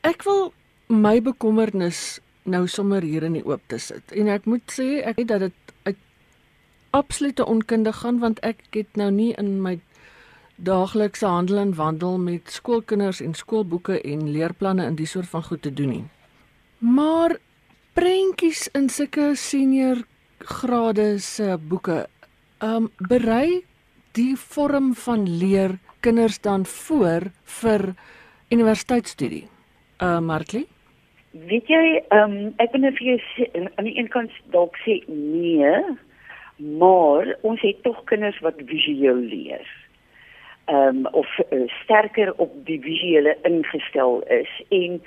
Ek 0.00 0.22
wil 0.22 0.52
my 0.86 1.20
bekommernis 1.22 2.20
nou 2.42 2.66
sommer 2.70 3.02
hier 3.02 3.26
in 3.26 3.36
die 3.38 3.44
oop 3.46 3.62
te 3.66 3.78
sit. 3.78 4.12
En 4.14 4.30
ek 4.30 4.46
moet 4.46 4.64
sê 4.70 5.02
ek 5.02 5.20
het 5.22 5.28
dat 5.28 5.46
dit 5.48 5.74
uit 5.82 6.00
absolute 6.90 7.46
onkunde 7.46 7.92
gaan 7.92 8.18
want 8.22 8.40
ek 8.46 8.62
het 8.70 8.96
nou 8.96 9.10
nie 9.10 9.32
in 9.34 9.58
my 9.62 9.76
daaglikse 10.56 11.26
handel 11.26 11.58
en 11.58 11.74
wandel 11.74 12.18
met 12.18 12.50
skoolkinders 12.50 13.20
en 13.20 13.34
skoolboeke 13.34 14.00
en 14.00 14.30
leerplanne 14.32 14.84
in 14.86 14.96
die 14.96 15.06
soort 15.06 15.28
van 15.28 15.42
goed 15.42 15.62
te 15.62 15.72
doen 15.72 15.88
nie. 15.88 16.04
Maar 16.78 17.36
prentjies 17.92 18.68
in 18.72 18.88
sulke 18.88 19.34
senior 19.34 20.04
grade 20.38 21.18
se 21.18 21.56
boeke, 21.68 22.06
ehm 22.60 22.86
um, 22.86 22.90
berei 23.08 23.64
die 24.16 24.36
vorm 24.36 24.94
van 24.94 25.28
leer 25.38 25.78
kinders 26.00 26.40
dan 26.40 26.66
voor 26.66 27.30
vir 27.60 27.94
universiteitsstudie. 28.48 29.46
Uh 30.00 30.20
Martlie 30.20 30.66
Weet 31.30 31.68
jy, 31.68 32.02
ehm 32.08 32.36
um, 32.36 32.52
ek 32.56 32.72
ben 32.72 32.88
vir 32.96 33.06
jou 33.06 33.18
aan 33.76 33.84
die 33.84 33.98
een 33.98 34.08
kant 34.08 34.32
dalk 34.52 34.76
sê 34.84 35.02
nee, 35.08 35.72
maar 36.56 37.34
ons 37.42 37.60
het 37.60 37.82
tog 37.84 37.98
kinders 38.08 38.38
wat 38.40 38.60
visueel 38.70 39.20
leer 39.20 39.66
um, 40.66 41.06
of 41.06 41.26
uh, 41.52 41.68
sterker 41.82 42.32
op 42.36 42.52
die 42.64 42.80
visuele 42.80 43.36
ingestel 43.42 44.22
is 44.28 44.50
en 44.68 45.02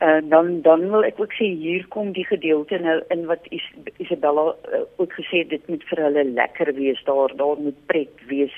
uh, 0.00 0.20
dan 0.30 0.60
dan 0.62 0.88
wil 0.90 1.04
ek 1.04 1.20
ook 1.20 1.34
sê 1.38 1.50
hier 1.50 1.86
kom 1.88 2.12
die 2.12 2.26
gedeelte 2.26 2.78
nou 2.78 3.00
in 3.14 3.26
wat 3.30 3.46
Is, 3.50 3.66
Isabella 3.96 4.54
uh, 4.54 4.84
ook 4.96 5.12
gesê 5.18 5.44
dit 5.48 5.68
moet 5.68 5.84
vir 5.90 6.04
hulle 6.06 6.24
lekker 6.30 6.74
wees 6.78 7.04
daar 7.04 7.36
daar 7.36 7.60
moet 7.60 7.86
pret 7.86 8.26
wees 8.30 8.54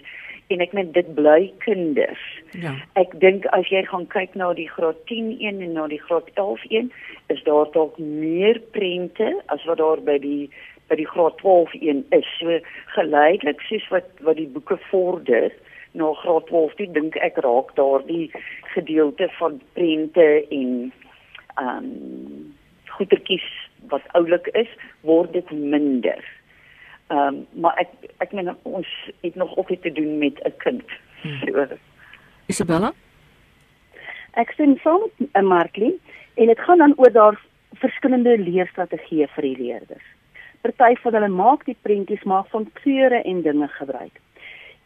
en 0.46 0.62
ek 0.62 0.74
meen 0.78 0.92
dit 0.94 1.08
bly 1.16 1.48
kinders. 1.64 2.22
Ja. 2.54 2.76
Ek 3.00 3.16
dink 3.22 3.48
as 3.56 3.66
jy 3.72 3.82
gaan 3.88 4.06
kyk 4.12 4.36
na 4.38 4.52
die 4.54 4.68
graad 4.70 4.98
10 5.10 5.32
een 5.42 5.62
en 5.64 5.74
na 5.74 5.88
die 5.90 6.00
graad 6.04 6.28
11 6.34 6.62
een 6.70 6.92
is 7.34 7.42
daar 7.48 7.66
dalk 7.74 7.98
meer 7.98 8.60
prente 8.76 9.32
as 9.50 9.64
wat 9.66 9.82
daar 9.82 10.02
by 10.06 10.18
die 10.22 10.46
by 10.86 10.94
die 11.00 11.08
graad 11.10 11.40
12 11.42 11.74
een 11.80 12.04
is. 12.14 12.28
So 12.38 12.60
geleidelik 12.94 13.64
soos 13.66 13.88
wat 13.90 14.06
wat 14.28 14.38
die 14.38 14.46
boeke 14.46 14.78
vorder 14.90 15.50
na 15.96 16.12
graad 16.22 16.46
12 16.50 16.74
toe 16.78 16.86
dink 16.92 17.16
ek 17.24 17.40
raak 17.44 17.72
daardie 17.78 18.30
gedeelte 18.74 19.28
van 19.38 19.60
prente 19.78 20.28
en 20.50 20.92
ehm 21.56 21.84
um, 21.84 22.54
goedertjies 22.96 23.46
wat 23.92 24.04
oulik 24.18 24.46
is 24.56 24.70
word 25.00 25.32
dit 25.32 25.50
minder. 25.50 26.22
Ehm 27.08 27.20
um, 27.20 27.46
maar 27.62 27.80
ek 27.82 27.90
ek 28.24 28.32
meen 28.32 28.52
ons 28.62 28.92
het 29.22 29.34
nog 29.34 29.56
ook 29.56 29.70
iets 29.70 29.82
te 29.82 29.92
doen 29.92 30.18
met 30.18 30.40
'n 30.44 30.56
kind. 30.64 30.96
Hmm. 31.22 31.40
So. 31.40 31.66
Isabella? 32.46 32.92
Ek 34.32 34.52
sien 34.56 34.78
soms 34.82 35.12
'n 35.32 35.44
marklie 35.44 36.00
en 36.34 36.46
dit 36.46 36.60
gaan 36.60 36.78
dan 36.78 36.94
oor 36.96 37.12
daar 37.12 37.40
verskillende 37.72 38.38
leerstrategieë 38.38 39.28
vir 39.34 39.42
die 39.42 39.56
leerders. 39.56 40.06
Party 40.60 40.94
van 41.02 41.14
hulle 41.14 41.28
maak 41.28 41.64
die 41.64 41.76
prentjies 41.82 42.22
maar 42.22 42.44
van 42.50 42.70
kleure 42.72 43.22
en 43.22 43.42
dinge 43.42 43.68
gebruik. 43.68 44.20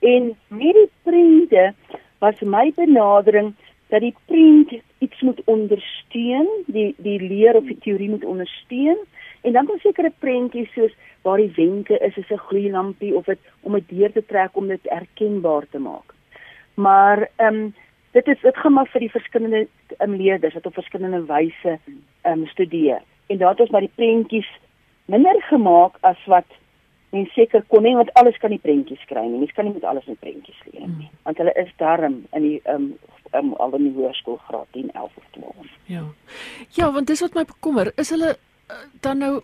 En 0.01 0.37
met 0.49 0.75
die 0.75 0.91
prente 1.03 1.73
was 2.19 2.41
my 2.41 2.73
benadering 2.77 3.55
dat 3.89 4.01
die 4.01 4.15
prent 4.25 4.73
iets 4.99 5.21
moet 5.21 5.41
ondersteun, 5.45 6.49
die 6.67 6.95
die 6.99 7.21
leer 7.21 7.57
of 7.57 7.65
die 7.65 7.79
teorie 7.79 8.09
moet 8.09 8.25
ondersteun 8.25 8.99
en 9.41 9.53
dan 9.53 9.67
kom 9.67 9.79
sekere 9.79 10.13
prentjies 10.19 10.73
soos 10.73 10.93
waar 11.25 11.41
die 11.41 11.53
wenke 11.57 11.99
is, 11.99 12.17
is 12.17 12.31
'n 12.31 12.47
gloeilampie 12.49 13.15
of 13.17 13.25
dit 13.25 13.39
om 13.61 13.73
dit 13.73 13.89
deur 13.89 14.13
te 14.13 14.25
trek 14.27 14.57
om 14.57 14.69
dit 14.69 14.87
erkenbaar 14.87 15.67
te 15.71 15.79
maak. 15.79 16.15
Maar 16.75 17.29
ehm 17.37 17.55
um, 17.55 17.75
dit 18.11 18.27
is 18.27 18.41
dit 18.41 18.57
gaan 18.57 18.73
maar 18.73 18.89
vir 18.89 19.01
die 19.01 19.11
verskillende 19.11 19.67
um, 19.99 20.15
leerders 20.15 20.55
wat 20.55 20.67
op 20.67 20.75
verskillende 20.75 21.25
wyse 21.25 21.79
ehm 22.23 22.41
um, 22.41 22.47
studeer. 22.47 23.03
En 23.27 23.39
daar 23.39 23.51
het 23.51 23.61
ons 23.61 23.71
maar 23.71 23.87
die 23.87 23.95
prentjies 23.95 24.51
minder 25.05 25.43
gemaak 25.43 25.97
as 26.01 26.25
wat 26.27 26.47
en 27.11 27.27
seker 27.35 27.65
kon 27.69 27.83
nie 27.83 27.95
want 27.99 28.13
alles 28.21 28.39
kan 28.39 28.51
nie 28.51 28.63
prentjies 28.63 29.03
kry 29.11 29.25
nie. 29.27 29.39
Mens 29.43 29.55
kan 29.57 29.67
nie 29.67 29.75
met 29.75 29.85
alles 29.85 30.07
met 30.07 30.21
prentjies 30.21 30.61
leer 30.71 30.87
nie. 30.87 31.09
Hmm. 31.09 31.23
Want 31.27 31.43
hulle 31.43 31.55
is 31.63 31.73
darm 31.83 32.21
in 32.33 32.47
die 32.47 32.61
ehm 32.65 32.91
um, 32.91 32.93
um, 33.35 33.53
al 33.63 33.75
in 33.79 33.89
die 33.89 33.95
hoërskool 33.95 34.39
graad 34.47 34.67
10, 34.77 34.91
11 34.93 35.17
of 35.17 35.27
12. 35.31 35.75
Ja. 35.91 36.05
Ja, 36.79 36.93
want 36.93 37.07
dis 37.07 37.21
wat 37.21 37.35
my 37.35 37.45
bekommer. 37.45 37.93
Is 37.97 38.11
hulle 38.15 38.35
uh, 38.35 38.81
dan 39.01 39.23
nou 39.23 39.35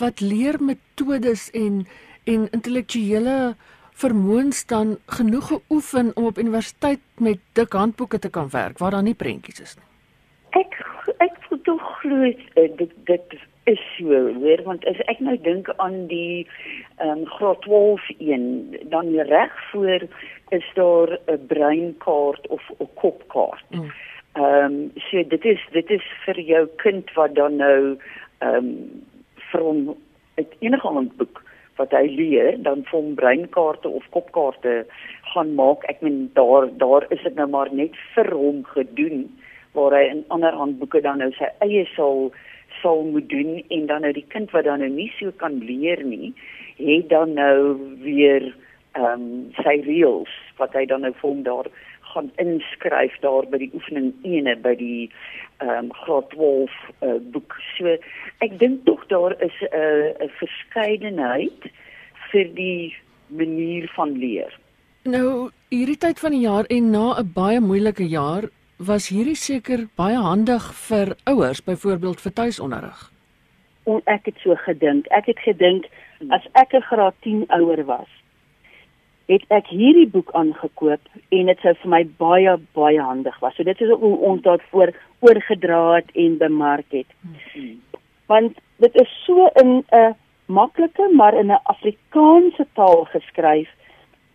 wat 0.00 0.20
leer 0.20 0.60
metodes 0.60 1.50
en 1.56 1.84
en 2.28 2.48
intellektuele 2.52 3.54
vermoëns 4.00 4.66
dan 4.66 4.98
genoeg 5.06 5.46
geoefen 5.46 6.10
om 6.14 6.24
op 6.24 6.38
universiteit 6.38 7.00
met 7.18 7.40
dik 7.52 7.72
handboeke 7.72 8.18
te 8.18 8.30
kan 8.30 8.48
werk 8.52 8.78
waar 8.78 8.90
daar 8.90 9.02
nie 9.02 9.14
prentjies 9.14 9.60
is 9.60 9.76
nie. 9.76 9.86
Ek 10.60 10.76
ek 11.24 11.36
voel 11.48 11.60
tog 11.68 11.82
glo 12.00 12.28
eh, 12.28 12.68
dit 12.76 12.92
dit 13.08 13.36
is 13.72 13.80
so, 13.96 14.18
hoor, 14.40 14.62
want 14.66 14.86
as 14.90 15.00
ek 15.12 15.20
nou 15.24 15.36
dink 15.46 15.70
aan 15.78 16.06
die 16.10 16.46
ehm 16.98 17.22
um, 17.22 17.24
graad 17.36 17.62
12 17.66 18.08
een, 18.18 18.46
dan 18.92 19.10
reg 19.30 19.56
voor 19.70 20.06
is 20.58 20.66
daar 20.74 21.18
'n 21.26 21.46
breinkaart 21.46 22.46
of 22.56 22.62
'n 22.78 22.88
kopkaart. 22.94 23.68
Mm. 23.70 23.92
Ehm 24.32 24.64
um, 24.64 24.92
so 24.96 25.22
dit 25.34 25.44
is 25.44 25.62
dit 25.72 25.90
is 25.90 26.06
vir 26.24 26.40
jou 26.40 26.66
kind 26.76 27.12
wat 27.14 27.34
dan 27.34 27.56
nou 27.56 27.96
ehm 28.38 28.54
um, 28.54 29.04
van 29.52 29.76
'n 30.36 30.46
enige 30.58 30.88
handboek 30.88 31.42
wat 31.76 31.90
hy 31.90 32.06
leer, 32.12 32.62
dan 32.62 32.84
vir 32.84 32.98
hom 32.98 33.14
breinkaarte 33.14 33.88
of 33.88 34.08
kopkaarte 34.10 34.86
gaan 35.32 35.54
maak. 35.54 35.84
Ek 35.84 36.00
meen 36.00 36.30
daar 36.34 36.68
daar 36.76 37.06
is 37.08 37.22
dit 37.22 37.34
nou 37.34 37.48
maar 37.48 37.72
net 37.72 37.96
vir 38.14 38.30
hom 38.36 38.64
gedoen 38.64 39.38
waar 39.72 39.94
hy 39.94 40.04
in 40.10 40.24
ander 40.28 40.52
handboeke 40.52 41.00
dan 41.00 41.18
nou 41.22 41.30
sy 41.38 41.48
eie 41.66 41.84
sal 41.94 42.32
sal 42.82 43.04
moet 43.04 43.28
doen 43.28 43.64
en 43.68 43.86
dan 43.86 44.00
nou 44.06 44.12
die 44.12 44.26
kind 44.28 44.50
wat 44.50 44.64
dan 44.64 44.78
nou 44.78 44.90
nie 44.90 45.10
so 45.18 45.32
kan 45.36 45.58
leer 45.58 46.02
nie, 46.04 46.32
het 46.76 47.08
dan 47.08 47.34
nou 47.34 47.76
weer 48.02 48.54
ehm 48.98 49.22
um, 49.22 49.52
sy 49.62 49.76
reëls 49.86 50.32
wat 50.58 50.72
hy 50.74 50.84
dan 50.86 51.06
nou 51.06 51.12
vir 51.20 51.28
hom 51.28 51.42
daar 51.46 51.68
gaan 52.10 52.30
inskryf 52.42 53.14
daar 53.22 53.46
by 53.50 53.60
die 53.62 53.70
oefening 53.74 54.10
1 54.26 54.50
by 54.64 54.74
die 54.78 55.10
ehm 55.60 55.90
um, 55.90 55.92
graad 56.02 56.30
12 56.34 56.78
uh, 57.06 57.18
boek. 57.34 57.54
So 57.76 57.94
ek 58.46 58.58
dink 58.58 58.84
tog 58.88 59.06
daar 59.12 59.36
is 59.38 59.56
'n 59.62 59.70
uh, 59.82 60.26
'n 60.26 60.32
verskeidenheid 60.42 61.70
vir 62.32 62.46
die 62.54 62.96
manier 63.28 63.90
van 63.94 64.18
leer. 64.18 64.58
Nou 65.04 65.50
hierdie 65.70 65.98
tyd 65.98 66.18
van 66.18 66.34
die 66.34 66.44
jaar 66.46 66.66
en 66.68 66.90
na 66.90 67.06
'n 67.20 67.32
baie 67.34 67.60
moeilike 67.60 68.08
jaar 68.08 68.50
was 68.80 69.10
hierdie 69.12 69.36
seker 69.36 69.84
baie 70.00 70.16
handig 70.16 70.64
vir 70.88 71.12
ouers 71.28 71.60
byvoorbeeld 71.64 72.20
vir 72.24 72.32
tuisonderrig. 72.32 73.00
En 73.84 74.00
ek 74.08 74.30
het 74.30 74.38
so 74.40 74.56
gedink. 74.64 75.08
Ek 75.12 75.28
het 75.28 75.40
gedink 75.44 75.88
as 76.32 76.46
ek 76.52 76.72
'n 76.74 76.88
graad 76.88 77.14
10 77.20 77.44
ouer 77.48 77.84
was, 77.84 78.08
het 79.28 79.44
ek 79.48 79.66
hierdie 79.66 80.08
boek 80.08 80.30
aangekoop 80.32 81.00
en 81.28 81.46
dit 81.46 81.60
sou 81.62 81.74
vir 81.82 81.90
my 81.90 82.02
baie 82.18 82.56
baie 82.74 83.00
handig 83.00 83.36
was. 83.40 83.54
So 83.56 83.62
dit 83.62 83.80
is 83.80 83.90
hoe 83.90 84.16
ons 84.18 84.42
dit 84.42 84.62
voor 84.70 84.92
oorgedra 85.20 85.94
het 85.94 86.10
en 86.14 86.38
bemark 86.38 86.90
het. 86.90 87.06
Want 88.26 88.58
dit 88.76 88.94
is 88.94 89.10
so 89.26 89.50
in 89.62 89.84
'n 89.92 90.14
maklike 90.46 91.10
maar 91.12 91.34
in 91.34 91.52
'n 91.52 91.62
Afrikaanse 91.64 92.66
taal 92.74 93.04
geskryf 93.04 93.68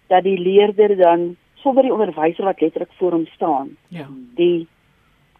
dat 0.07 0.23
die 0.23 0.39
leerder 0.39 0.97
dan 0.97 1.35
sonder 1.65 1.83
die 1.87 1.93
onderwyser 1.93 2.45
wat 2.45 2.61
letterlik 2.61 2.93
voor 2.99 3.17
hom 3.17 3.25
staan, 3.33 3.73
Ja. 3.89 4.05
die 4.37 4.67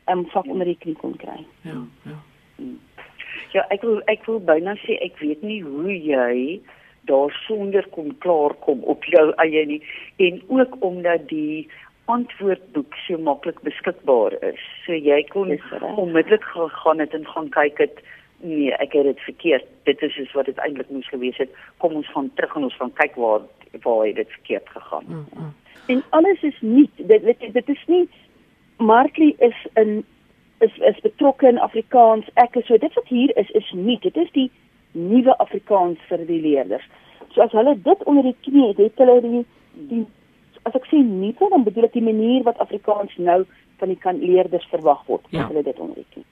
um, 0.09 0.25
vak 0.33 0.47
onder 0.49 0.65
die 0.65 0.77
knie 0.81 0.95
kon 0.97 1.15
kry. 1.21 1.45
Ja, 1.61 1.77
ja. 2.09 2.17
Ja, 3.53 3.63
ek 3.71 3.83
wil 3.87 4.01
ek 4.11 4.25
wil 4.27 4.41
byna 4.43 4.73
sê 4.83 4.97
ek 5.05 5.19
weet 5.21 5.43
nie 5.45 5.61
hoe 5.63 5.93
jy 5.93 6.59
daarsonder 7.07 7.85
kon 7.93 8.11
klaarkom 8.23 8.81
op 8.89 9.05
jou 9.11 9.29
eie 9.43 9.65
nie 9.69 9.81
en 10.23 10.41
ook 10.51 10.75
omdat 10.83 11.27
die 11.29 11.67
antwoordboek 12.11 12.97
so 13.05 13.17
maklik 13.17 13.61
beskikbaar 13.65 14.35
is. 14.45 14.61
So 14.85 14.93
jy 14.97 15.21
kon 15.31 15.55
onmiddellik 15.95 16.43
gegaan 16.53 16.99
het 17.03 17.13
en 17.17 17.27
gaan 17.27 17.49
kyk 17.55 17.79
het 17.81 18.01
nee, 18.43 18.73
ek 18.73 18.93
het 18.93 19.07
dit 19.09 19.21
verkeerd. 19.29 19.67
Dit 19.89 20.01
is 20.05 20.13
soos 20.17 20.33
wat 20.37 20.49
dit 20.51 20.59
eintlik 20.61 20.89
moes 20.93 21.07
gewees 21.09 21.37
het. 21.41 21.53
Kom 21.83 21.95
ons 22.01 22.09
gaan 22.13 22.31
terug 22.35 22.55
en 22.59 22.67
ons 22.69 22.79
gaan 22.81 22.93
kyk 23.01 23.15
waar 23.15 23.45
waar 23.83 24.05
het 24.07 24.15
dit 24.15 24.35
verkeerd 24.39 24.69
gegaan. 24.69 25.03
Mm, 25.07 25.25
mm. 25.35 25.53
En 25.87 26.03
alles 26.09 26.41
is 26.41 26.57
nie 26.61 26.89
dit 26.95 27.23
dit, 27.23 27.47
dit 27.53 27.69
is 27.69 27.83
nie 27.87 28.03
Markley 28.77 29.35
is 29.37 29.55
in 29.73 30.03
is 30.59 30.77
is 30.77 30.99
betrokke 31.01 31.47
in 31.47 31.59
Afrikaans. 31.59 32.27
Ek 32.33 32.55
is 32.55 32.67
so 32.67 32.77
dit 32.77 32.93
wat 32.93 33.07
hier 33.07 33.31
is 33.37 33.49
is 33.49 33.71
nie. 33.73 33.97
Dit 34.01 34.15
is 34.15 34.31
die 34.31 34.49
nuwe 34.91 35.37
Afrikaans 35.43 35.99
vir 36.09 36.25
die 36.27 36.41
leerders. 36.41 36.85
So 37.33 37.43
as 37.43 37.51
hulle 37.55 37.75
dit 37.83 38.03
onder 38.03 38.23
die 38.23 38.37
knie 38.47 38.69
het, 38.71 38.79
het 38.79 39.03
hulle 39.03 39.19
die 39.25 39.45
die 39.91 40.03
as 40.65 40.75
ek 40.79 40.87
sê 40.89 41.01
nuwe 41.03 41.49
dan 41.51 41.67
bedoel 41.67 41.89
ek 41.89 41.97
die 41.97 42.05
manier 42.05 42.45
wat 42.47 42.59
Afrikaans 42.63 43.13
nou 43.17 43.43
van 43.79 43.91
die 43.91 43.99
kan 43.99 44.19
leerders 44.19 44.65
verwag 44.71 45.03
word. 45.07 45.27
Ja. 45.29 45.49
Hulle 45.51 45.63
dit 45.63 45.79
onder 45.79 46.01
die 46.01 46.09
knie. 46.15 46.25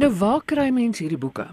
Nou 0.00 0.10
waar 0.18 0.42
kry 0.44 0.70
mens 0.74 1.02
hierdie 1.02 1.20
boeke? 1.20 1.46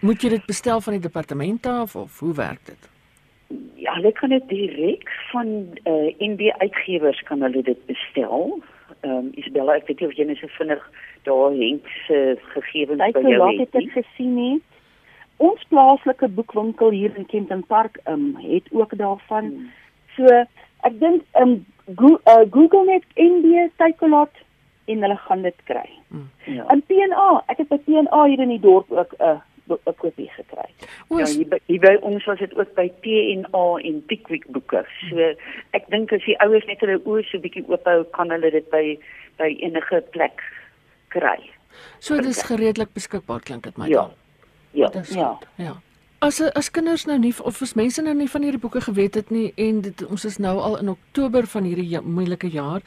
Moet 0.00 0.22
jy 0.24 0.36
dit 0.36 0.46
bestel 0.48 0.80
van 0.80 0.96
die 0.96 1.04
departement 1.04 1.66
af 1.66 1.96
of 1.96 2.20
hoe 2.20 2.34
werk 2.36 2.64
dit? 2.68 2.88
Ja, 3.74 3.94
hulle 3.94 4.12
kan 4.12 4.28
dit 4.28 4.48
direk 4.48 5.08
van 5.32 5.46
eh 5.82 5.92
uh, 5.92 6.14
NB 6.18 6.50
uitgewers 6.58 7.22
kan 7.22 7.42
hulle 7.42 7.62
dit 7.62 7.86
bestel. 7.86 8.60
Ehm 9.00 9.16
um, 9.16 9.30
Isabella, 9.34 9.74
ek 9.74 9.86
weet 9.86 10.00
nie 10.00 10.08
of 10.08 10.16
jy 10.16 10.24
net 10.24 10.38
so 10.38 10.46
vinnig 10.58 10.82
daar 11.22 11.56
Henk 11.56 11.88
se 12.06 12.36
gegevens 12.54 13.02
Kyk 13.02 13.18
by 13.22 13.30
jou 13.30 13.40
laat 13.40 13.58
het 13.58 13.72
het 13.72 13.82
ek 13.82 14.04
gesien 14.04 14.34
nie. 14.34 14.60
Ons 15.36 15.64
plaaslike 15.68 16.28
boekwinkel 16.28 16.90
hier 16.90 17.16
in 17.16 17.26
Kenton 17.26 17.64
Park 17.66 17.98
um, 18.04 18.36
het 18.36 18.68
ook 18.70 18.96
daarvan. 18.96 19.44
Hmm. 19.44 19.70
So 20.16 20.44
ek 20.86 21.00
dink 21.00 21.22
um, 21.40 21.64
Go 21.96 22.20
uh, 22.28 22.44
Google 22.50 22.84
net 22.84 23.04
NB 23.16 23.70
Takealot 23.76 24.30
en 24.84 25.02
hulle 25.02 25.16
gaan 25.16 25.42
dit 25.42 25.56
kry. 25.64 25.88
Ja. 26.44 26.66
In 26.74 26.82
PNA, 26.86 27.28
ek 27.46 27.62
het 27.62 27.68
by 27.70 27.78
PNA 27.86 28.24
hier 28.26 28.42
in 28.42 28.52
die 28.54 28.62
dorp 28.62 28.90
ook 28.92 29.14
'n 29.18 29.22
uh, 29.22 29.38
'n 29.86 29.94
kopie 29.98 30.30
gekry. 30.36 30.68
Ja, 31.10 31.18
is- 31.22 31.36
hier 31.36 31.58
hier 31.66 31.80
by 31.80 31.96
ons 32.02 32.24
was 32.26 32.38
dit 32.38 32.54
ook 32.56 32.74
by 32.74 32.88
TNA 33.02 33.76
en 33.84 34.02
Pickwick 34.06 34.46
boeke. 34.48 34.84
So 35.10 35.16
ek 35.72 35.88
dink 35.90 36.12
as 36.12 36.24
die 36.24 36.36
ouers 36.40 36.66
net 36.66 36.80
hulle 36.80 36.98
oë 37.04 37.24
so 37.30 37.38
bietjie 37.38 37.64
oop 37.68 37.84
hou, 37.84 38.04
kan 38.12 38.30
hulle 38.30 38.50
dit 38.50 38.70
by 38.70 38.98
by 39.38 39.56
enige 39.60 40.02
plek 40.10 40.40
kry. 41.08 41.38
so 41.98 42.20
dis 42.20 42.42
gereedelik 42.42 42.92
beskikbaar 42.94 43.40
klink 43.40 43.62
dit 43.62 43.76
my 43.78 43.86
Ja. 43.88 43.94
dan. 44.02 44.10
Ja. 44.72 44.88
Dis 44.88 45.08
Ja. 45.14 45.38
Ja. 45.56 45.76
As 46.22 46.40
as 46.40 46.70
kinders 46.70 47.06
nou 47.06 47.18
nie 47.18 47.34
of 47.44 47.62
as 47.62 47.74
mense 47.74 48.02
nou 48.02 48.14
nie 48.14 48.28
van 48.28 48.42
hierdie 48.42 48.60
boeke 48.60 48.80
geweet 48.80 49.14
het 49.14 49.30
nie 49.30 49.52
en 49.56 49.80
dit 49.80 50.06
ons 50.06 50.24
is 50.24 50.38
nou 50.38 50.58
al 50.58 50.78
in 50.78 50.88
Oktober 50.88 51.46
van 51.46 51.64
hierdie 51.64 51.88
ja, 51.88 52.00
moeilike 52.00 52.48
jaar 52.50 52.82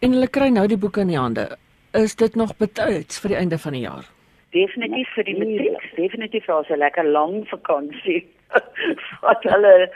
en 0.00 0.12
hulle 0.12 0.28
kry 0.28 0.48
nou 0.48 0.66
die 0.66 0.76
boeke 0.78 1.00
in 1.00 1.08
die 1.08 1.18
hande. 1.18 1.56
Is 1.92 2.14
dit 2.14 2.34
nog 2.36 2.56
betyds 2.56 3.18
vir 3.20 3.28
die 3.28 3.36
einde 3.36 3.58
van 3.58 3.72
die 3.72 3.80
jaar? 3.82 4.04
Definitief 4.50 5.08
vir 5.14 5.24
die 5.24 5.38
matriek, 5.38 5.82
definitief 5.96 6.44
vir 6.44 6.64
'n 6.68 6.78
lekker 6.78 7.04
lang 7.04 7.48
vakansie 7.48 8.26
wat 9.26 9.42
hulle 9.42 9.90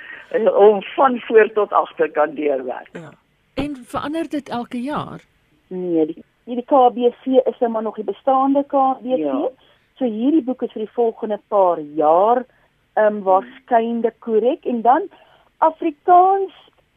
om 0.54 0.82
van 0.94 1.20
voor 1.20 1.52
tot 1.52 1.72
agter 1.72 2.10
kan 2.10 2.34
deurwerk. 2.34 2.88
Ja. 2.92 3.10
En 3.54 3.76
verander 3.76 4.28
dit 4.28 4.48
elke 4.48 4.80
jaar? 4.82 5.20
Nee, 5.68 6.06
die 6.06 6.24
hierdie 6.44 6.66
KBC 6.68 7.46
is 7.48 7.58
nou 7.60 7.70
maar 7.72 7.82
nog 7.82 7.96
die 7.96 8.04
bestaande 8.04 8.64
KBC. 8.64 9.18
Ja. 9.18 9.48
So 9.98 10.04
hierdie 10.04 10.42
boek 10.42 10.62
is 10.62 10.72
vir 10.72 10.84
die 10.84 10.94
volgende 10.96 11.40
paar 11.48 11.80
jaar 11.80 12.44
ehm 12.94 13.16
um, 13.16 13.22
waarskynlik 13.26 14.20
korrek 14.20 14.66
en 14.70 14.82
dan 14.82 15.08
Afrikaans 15.58 16.52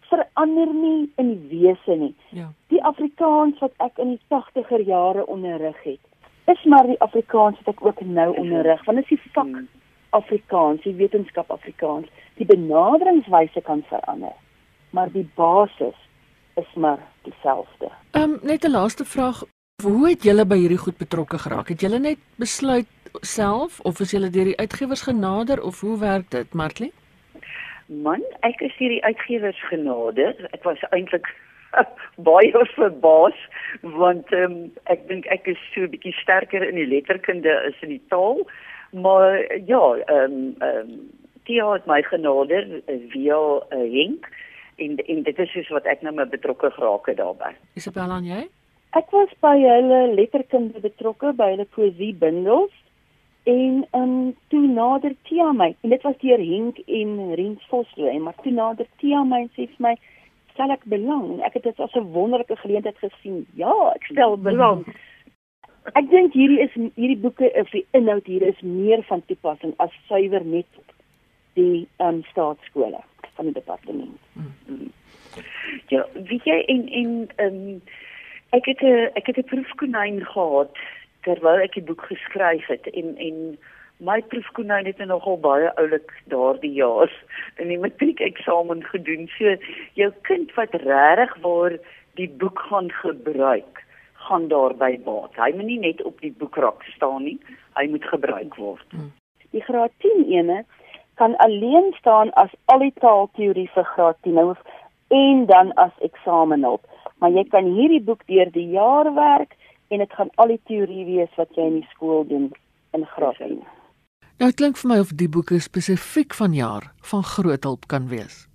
verander 0.10 0.74
nie 0.74 1.10
in 1.18 1.30
die 1.34 1.64
wese 1.64 1.96
nie. 1.96 2.16
Ja. 2.30 2.52
Die 2.68 2.84
Afrikaans 2.84 3.60
wat 3.60 3.74
ek 3.84 3.98
in 3.98 4.16
die 4.16 4.22
80er 4.34 4.84
jare 4.86 5.26
onderrig 5.26 5.80
het, 5.84 6.04
is 6.54 6.64
maar 6.64 6.88
die 6.88 7.00
Afrikaans 7.00 7.60
wat 7.64 7.76
ek 7.76 7.86
ook 7.86 8.02
nou 8.02 8.30
onderrig, 8.38 8.86
want 8.86 8.98
dit 8.98 9.12
is 9.12 9.20
die 9.22 9.32
vak 9.34 9.46
Hmm. 9.46 9.68
Afrikaans, 10.10 10.82
die 10.84 10.96
wetenskap 10.96 11.52
Afrikaans. 11.52 12.08
Die 12.40 12.46
benaderingswyse 12.46 13.62
kan 13.62 13.84
verander, 13.90 14.36
maar 14.90 15.12
die 15.12 15.30
basis 15.36 15.98
is 16.56 16.74
maar 16.76 17.00
dieselfde. 17.22 17.92
Ehm 18.12 18.24
um, 18.24 18.40
net 18.42 18.64
'n 18.64 18.72
laaste 18.72 19.06
vraag. 19.06 19.44
Hoe 19.84 20.10
het 20.10 20.24
julle 20.24 20.46
by 20.46 20.58
hierdie 20.58 20.78
goed 20.78 20.98
betrokke 20.98 21.38
geraak? 21.38 21.68
Het 21.68 21.82
julle 21.82 22.00
net 22.00 22.18
besluit 22.36 22.88
self 23.22 23.80
of 23.80 24.00
is 24.00 24.12
julle 24.12 24.30
deur 24.30 24.44
die 24.44 24.58
uitgewers 24.58 25.02
genader 25.02 25.64
of 25.64 25.82
hoe 25.82 26.00
werk 26.00 26.32
dit, 26.32 26.54
Martlie? 26.54 26.92
Man, 27.86 28.24
ek 28.40 28.62
is 28.62 28.74
hierdie 28.78 29.04
uitgewers 29.04 29.68
genader. 29.70 30.48
Ek 30.52 30.64
was 30.64 30.82
eintlik 30.90 31.28
baie 32.30 32.66
verbaas 32.76 33.38
want 33.82 34.32
um, 34.34 34.58
ek 34.94 35.08
dink 35.08 35.28
ek 35.34 35.48
is 35.48 35.62
so 35.74 35.86
'n 35.86 35.92
bietjie 35.94 36.16
sterker 36.22 36.64
in 36.64 36.76
die 36.76 36.90
letterkunde 36.90 37.54
as 37.68 37.78
in 37.82 37.90
die 37.90 38.04
taal. 38.10 38.44
Maar 38.92 39.44
ja, 39.68 39.84
ehm 40.08 40.34
um, 40.34 40.56
ehm 40.60 40.92
um, 40.92 41.00
Tia 41.48 41.72
het 41.72 41.86
my 41.88 42.02
genader 42.04 42.66
uh, 42.92 42.96
via 43.12 43.40
uh, 43.40 43.86
Henk 43.92 44.28
en 44.76 44.98
en 44.98 45.24
dit 45.24 45.40
is 45.40 45.52
soos 45.52 45.70
wat 45.70 45.86
ek 45.86 46.02
nou 46.02 46.14
maar 46.14 46.28
betrokke 46.28 46.72
geraak 46.72 47.08
het 47.08 47.18
daarbey. 47.18 47.54
Isabel 47.80 48.12
aan 48.12 48.28
jy? 48.28 48.42
Ek 49.00 49.12
was 49.16 49.32
by 49.40 49.56
hulle 49.62 50.02
letterkunde 50.16 50.80
betrokke 50.84 51.32
by 51.34 51.54
hulle 51.54 51.68
poesiebundels 51.76 52.76
en 53.48 53.88
um 53.96 54.36
toe 54.52 54.66
nader 54.68 55.16
Tia 55.30 55.52
my 55.56 55.72
en 55.82 55.96
dit 55.96 56.04
was 56.04 56.20
deur 56.24 56.44
Henk 56.44 56.84
en 57.00 57.18
Rens 57.40 57.68
Vosloo 57.72 58.20
maar 58.20 58.36
toe 58.44 58.52
nader 58.52 58.88
Tia 59.00 59.24
my 59.24 59.46
en 59.46 59.52
sê 59.56 59.70
vir 59.72 59.84
my 59.88 59.96
stel 60.58 60.74
ek 60.74 60.88
belang. 60.90 61.38
Ek 61.46 61.54
het 61.54 61.68
dit 61.70 61.80
as 61.80 61.94
'n 61.94 62.12
wonderlike 62.18 62.56
geleentheid 62.58 62.98
gesien. 62.98 63.46
Ja 63.54 63.74
ek 63.94 64.10
stel 64.10 64.38
belang. 64.38 64.86
Ek 65.94 66.10
dink 66.10 66.34
hierdie 66.34 66.60
is 66.60 66.74
hierdie 66.96 67.22
boeke 67.22 67.52
of 67.56 67.70
die 67.70 67.86
inhoud 67.92 68.26
hier 68.26 68.42
is 68.42 68.62
meer 68.62 69.04
van 69.08 69.22
toepassing 69.26 69.74
as 69.78 69.94
suiwer 70.08 70.44
net 70.46 70.68
die 71.54 71.88
um 72.00 72.24
staatskole 72.32 73.00
van 73.36 73.46
die 73.46 73.54
departement. 73.54 74.20
Ja, 75.88 76.06
weet 76.14 76.44
jy 76.44 76.60
en 76.74 76.88
en 76.90 77.12
ehm 77.36 77.56
um, 77.56 77.82
ek 78.50 78.66
het 78.66 78.82
'n 78.82 79.10
ek 79.14 79.26
het 79.28 79.38
'n 79.38 79.50
proefkonyn 79.54 80.26
gehad 80.26 80.74
terwyl 81.22 81.62
ek 81.62 81.74
die 81.74 81.84
boek 81.84 82.02
geskryf 82.02 82.66
het 82.68 82.88
en 82.88 83.18
en 83.18 83.58
my 84.00 84.22
proefkonyn 84.22 84.86
het 84.86 85.00
nogal 85.06 85.40
baie 85.42 85.70
oulik 85.82 86.12
daardie 86.30 86.74
jaar 86.74 87.12
in 87.58 87.72
die 87.74 87.80
matriekeksamen 87.82 88.84
gedoen. 88.92 89.30
So 89.38 89.56
jou 89.94 90.12
kind 90.30 90.54
wat 90.56 90.76
regtig 90.84 91.38
waar 91.42 91.78
die 92.18 92.30
boek 92.30 92.60
gaan 92.70 92.92
gebruik, 92.92 93.84
gaan 94.28 94.48
daarby 94.48 94.98
baat. 95.06 95.38
Hy 95.38 95.52
moet 95.56 95.70
nie 95.70 95.80
net 95.80 96.02
op 96.04 96.22
die 96.22 96.34
boekrak 96.34 96.84
staan 96.96 97.24
nie, 97.24 97.38
hy 97.78 97.88
moet 97.90 98.06
gebruik 98.06 98.56
word. 98.56 98.86
die 99.56 99.62
graad 99.64 99.92
10 100.04 100.26
ene 100.28 100.64
kan 101.18 101.36
alleen 101.38 101.94
staan 101.98 102.30
as 102.34 102.52
al 102.66 102.84
die 102.84 102.94
taalteorie 103.02 103.70
vir 103.74 103.88
graad 103.94 104.18
10 104.22 104.34
nou 104.34 104.54
en 105.08 105.46
dan 105.46 105.74
as 105.74 105.96
eksamenhulp. 106.06 106.84
Maar 107.18 107.32
jy 107.32 107.44
kan 107.50 107.66
hierdie 107.66 108.04
boek 108.04 108.22
deur 108.28 108.52
die 108.52 108.68
jaar 108.76 109.14
werk 109.16 109.56
en 109.88 110.04
dit 110.04 110.14
gaan 110.14 110.30
al 110.36 110.54
die 110.54 110.62
teorie 110.70 111.06
wees 111.06 111.34
wat 111.40 111.56
jy 111.56 111.66
in 111.72 111.80
die 111.80 111.90
skool 111.94 112.28
doen 112.28 112.52
in 112.94 113.06
graad 113.16 113.40
10. 113.42 113.58
Nou 114.38 114.52
klink 114.54 114.78
vir 114.78 114.92
my 114.92 114.98
of 115.02 115.16
die 115.18 115.30
boeke 115.34 115.58
spesifiek 115.66 116.36
van 116.38 116.54
jaar 116.54 116.92
van 117.10 117.24
groot 117.26 117.64
hulp 117.66 117.88
kan 117.90 118.06
wees. 118.12 118.46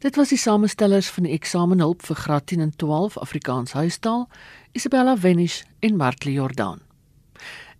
Dit 0.00 0.16
was 0.16 0.30
die 0.32 0.40
samestellers 0.40 1.10
van 1.12 1.26
die 1.28 1.34
eksamenhulp 1.36 2.06
vir 2.08 2.16
graad 2.16 2.46
10 2.48 2.64
en 2.64 2.72
12 2.76 3.18
Afrikaans 3.20 3.76
huistaal, 3.76 4.28
Isabella 4.72 5.16
Wenish 5.20 5.62
en 5.84 5.96
Martli 5.96 6.32
Jordan. 6.32 6.80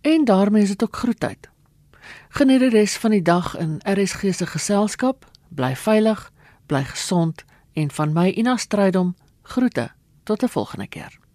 En 0.01 0.25
daarmee 0.25 0.63
is 0.63 0.75
dit 0.75 0.83
ook 0.83 0.95
groetheid. 0.95 1.49
Geniet 2.29 2.59
die 2.59 2.69
res 2.69 2.97
van 2.97 3.11
die 3.11 3.21
dag 3.25 3.55
in 3.57 3.79
RSG 3.89 4.35
se 4.37 4.45
geselskap, 4.45 5.25
bly 5.49 5.73
veilig, 5.75 6.31
bly 6.69 6.83
gesond 6.83 7.41
en 7.73 7.89
van 7.91 8.13
my 8.13 8.29
Ina 8.37 8.57
Strydom 8.57 9.15
groete 9.41 9.89
tot 10.23 10.43
'n 10.43 10.47
volgende 10.47 10.87
keer. 10.87 11.26